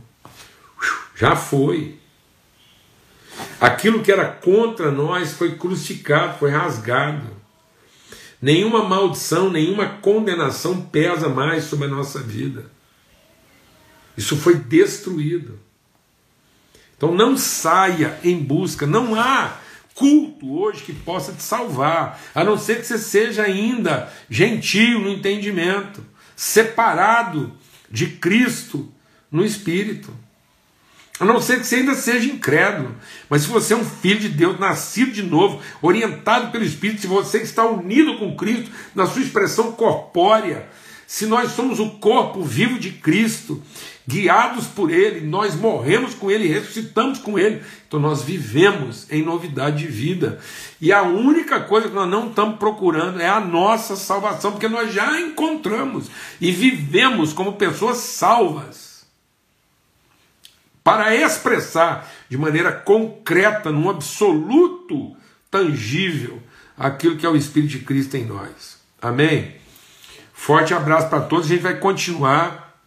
Já 1.15 1.35
foi. 1.35 2.00
Aquilo 3.59 4.01
que 4.01 4.11
era 4.11 4.25
contra 4.25 4.91
nós 4.91 5.33
foi 5.33 5.55
crucificado, 5.55 6.39
foi 6.39 6.51
rasgado. 6.51 7.41
Nenhuma 8.41 8.83
maldição, 8.83 9.51
nenhuma 9.51 9.87
condenação 9.87 10.81
pesa 10.81 11.29
mais 11.29 11.65
sobre 11.65 11.85
a 11.85 11.89
nossa 11.89 12.19
vida. 12.19 12.65
Isso 14.17 14.35
foi 14.35 14.55
destruído. 14.55 15.59
Então 16.97 17.13
não 17.13 17.37
saia 17.37 18.19
em 18.23 18.37
busca, 18.37 18.85
não 18.85 19.19
há 19.19 19.57
culto 19.93 20.51
hoje 20.55 20.83
que 20.83 20.93
possa 20.93 21.33
te 21.33 21.43
salvar, 21.43 22.19
a 22.33 22.43
não 22.43 22.57
ser 22.57 22.77
que 22.77 22.85
você 22.85 22.97
seja 22.97 23.43
ainda 23.43 24.11
gentil 24.29 24.99
no 24.99 25.09
entendimento, 25.09 26.03
separado 26.35 27.53
de 27.89 28.07
Cristo 28.07 28.91
no 29.31 29.45
espírito. 29.45 30.13
A 31.21 31.25
não 31.25 31.39
ser 31.39 31.59
que 31.59 31.67
você 31.67 31.75
ainda 31.75 31.93
seja 31.93 32.31
incrédulo. 32.31 32.95
Mas 33.29 33.43
se 33.43 33.47
você 33.47 33.75
é 33.75 33.77
um 33.77 33.85
filho 33.85 34.19
de 34.21 34.27
Deus, 34.27 34.59
nascido 34.59 35.11
de 35.11 35.21
novo, 35.21 35.61
orientado 35.79 36.51
pelo 36.51 36.63
Espírito, 36.63 37.01
se 37.01 37.05
você 37.05 37.37
está 37.43 37.63
unido 37.63 38.17
com 38.17 38.35
Cristo 38.35 38.71
na 38.95 39.05
sua 39.05 39.21
expressão 39.21 39.71
corpórea, 39.71 40.67
se 41.05 41.27
nós 41.27 41.51
somos 41.51 41.79
o 41.79 41.91
corpo 41.91 42.41
vivo 42.41 42.79
de 42.79 42.89
Cristo, 42.89 43.61
guiados 44.07 44.65
por 44.65 44.89
Ele, 44.89 45.21
nós 45.21 45.53
morremos 45.53 46.15
com 46.15 46.31
Ele, 46.31 46.47
ressuscitamos 46.47 47.19
com 47.19 47.37
Ele, 47.37 47.61
então 47.87 47.99
nós 47.99 48.23
vivemos 48.23 49.05
em 49.11 49.21
novidade 49.21 49.85
de 49.85 49.91
vida. 49.91 50.39
E 50.81 50.91
a 50.91 51.03
única 51.03 51.59
coisa 51.59 51.87
que 51.87 51.93
nós 51.93 52.09
não 52.09 52.29
estamos 52.29 52.57
procurando 52.57 53.21
é 53.21 53.29
a 53.29 53.39
nossa 53.39 53.95
salvação, 53.95 54.53
porque 54.53 54.67
nós 54.67 54.91
já 54.91 55.21
encontramos 55.21 56.07
e 56.41 56.51
vivemos 56.51 57.31
como 57.31 57.53
pessoas 57.53 57.97
salvas 57.97 58.90
para 60.83 61.15
expressar 61.15 62.11
de 62.27 62.37
maneira 62.37 62.71
concreta, 62.71 63.71
num 63.71 63.89
absoluto 63.89 65.15
tangível, 65.49 66.41
aquilo 66.77 67.17
que 67.17 67.25
é 67.25 67.29
o 67.29 67.35
Espírito 67.35 67.71
de 67.71 67.79
Cristo 67.79 68.17
em 68.17 68.25
nós. 68.25 68.79
Amém? 69.01 69.55
Forte 70.33 70.73
abraço 70.73 71.07
para 71.07 71.21
todos. 71.21 71.45
A 71.45 71.49
gente 71.49 71.61
vai 71.61 71.77
continuar, 71.77 72.81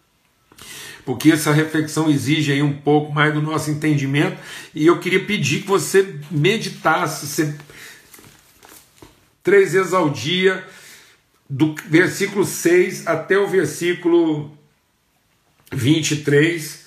porque 1.05 1.31
essa 1.31 1.53
reflexão 1.53 2.09
exige 2.09 2.51
aí 2.51 2.61
um 2.61 2.73
pouco 2.73 3.13
mais 3.13 3.33
do 3.33 3.41
nosso 3.41 3.71
entendimento. 3.71 4.37
E 4.73 4.85
eu 4.85 4.99
queria 4.99 5.23
pedir 5.23 5.61
que 5.61 5.67
você 5.67 6.19
meditasse 6.29 7.27
você, 7.27 7.55
três 9.41 9.71
vezes 9.71 9.93
ao 9.93 10.09
dia, 10.09 10.67
do 11.49 11.75
versículo 11.87 12.43
6 12.43 13.07
até 13.07 13.37
o 13.37 13.47
versículo 13.47 14.51
23 15.71 16.84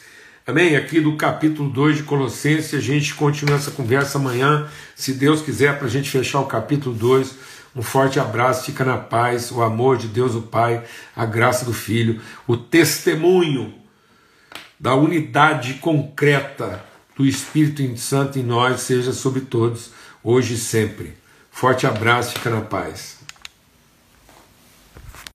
Amém? 0.48 0.76
Aqui 0.76 0.98
do 0.98 1.14
capítulo 1.14 1.68
2 1.68 1.98
de 1.98 2.02
Colossenses, 2.04 2.72
a 2.72 2.80
gente 2.80 3.14
continua 3.14 3.56
essa 3.56 3.70
conversa 3.70 4.16
amanhã, 4.16 4.66
se 4.96 5.12
Deus 5.12 5.42
quiser, 5.42 5.76
para 5.76 5.86
a 5.86 5.90
gente 5.90 6.08
fechar 6.08 6.40
o 6.40 6.46
capítulo 6.46 6.94
2. 6.94 7.34
Um 7.76 7.82
forte 7.82 8.18
abraço, 8.18 8.64
fica 8.64 8.82
na 8.82 8.96
paz, 8.96 9.52
o 9.52 9.60
amor 9.60 9.98
de 9.98 10.08
Deus 10.08 10.34
o 10.34 10.40
Pai, 10.40 10.82
a 11.14 11.26
graça 11.26 11.66
do 11.66 11.74
Filho, 11.74 12.22
o 12.46 12.56
testemunho 12.56 13.74
da 14.80 14.94
unidade 14.94 15.74
concreta 15.74 16.82
do 17.14 17.26
Espírito 17.26 17.98
Santo 17.98 18.38
em 18.38 18.42
nós 18.42 18.80
seja 18.80 19.12
sobre 19.12 19.42
todos, 19.42 19.90
hoje 20.24 20.54
e 20.54 20.56
sempre. 20.56 21.12
Forte 21.50 21.86
abraço, 21.86 22.32
fica 22.32 22.48
na 22.48 22.62
paz. 22.62 23.17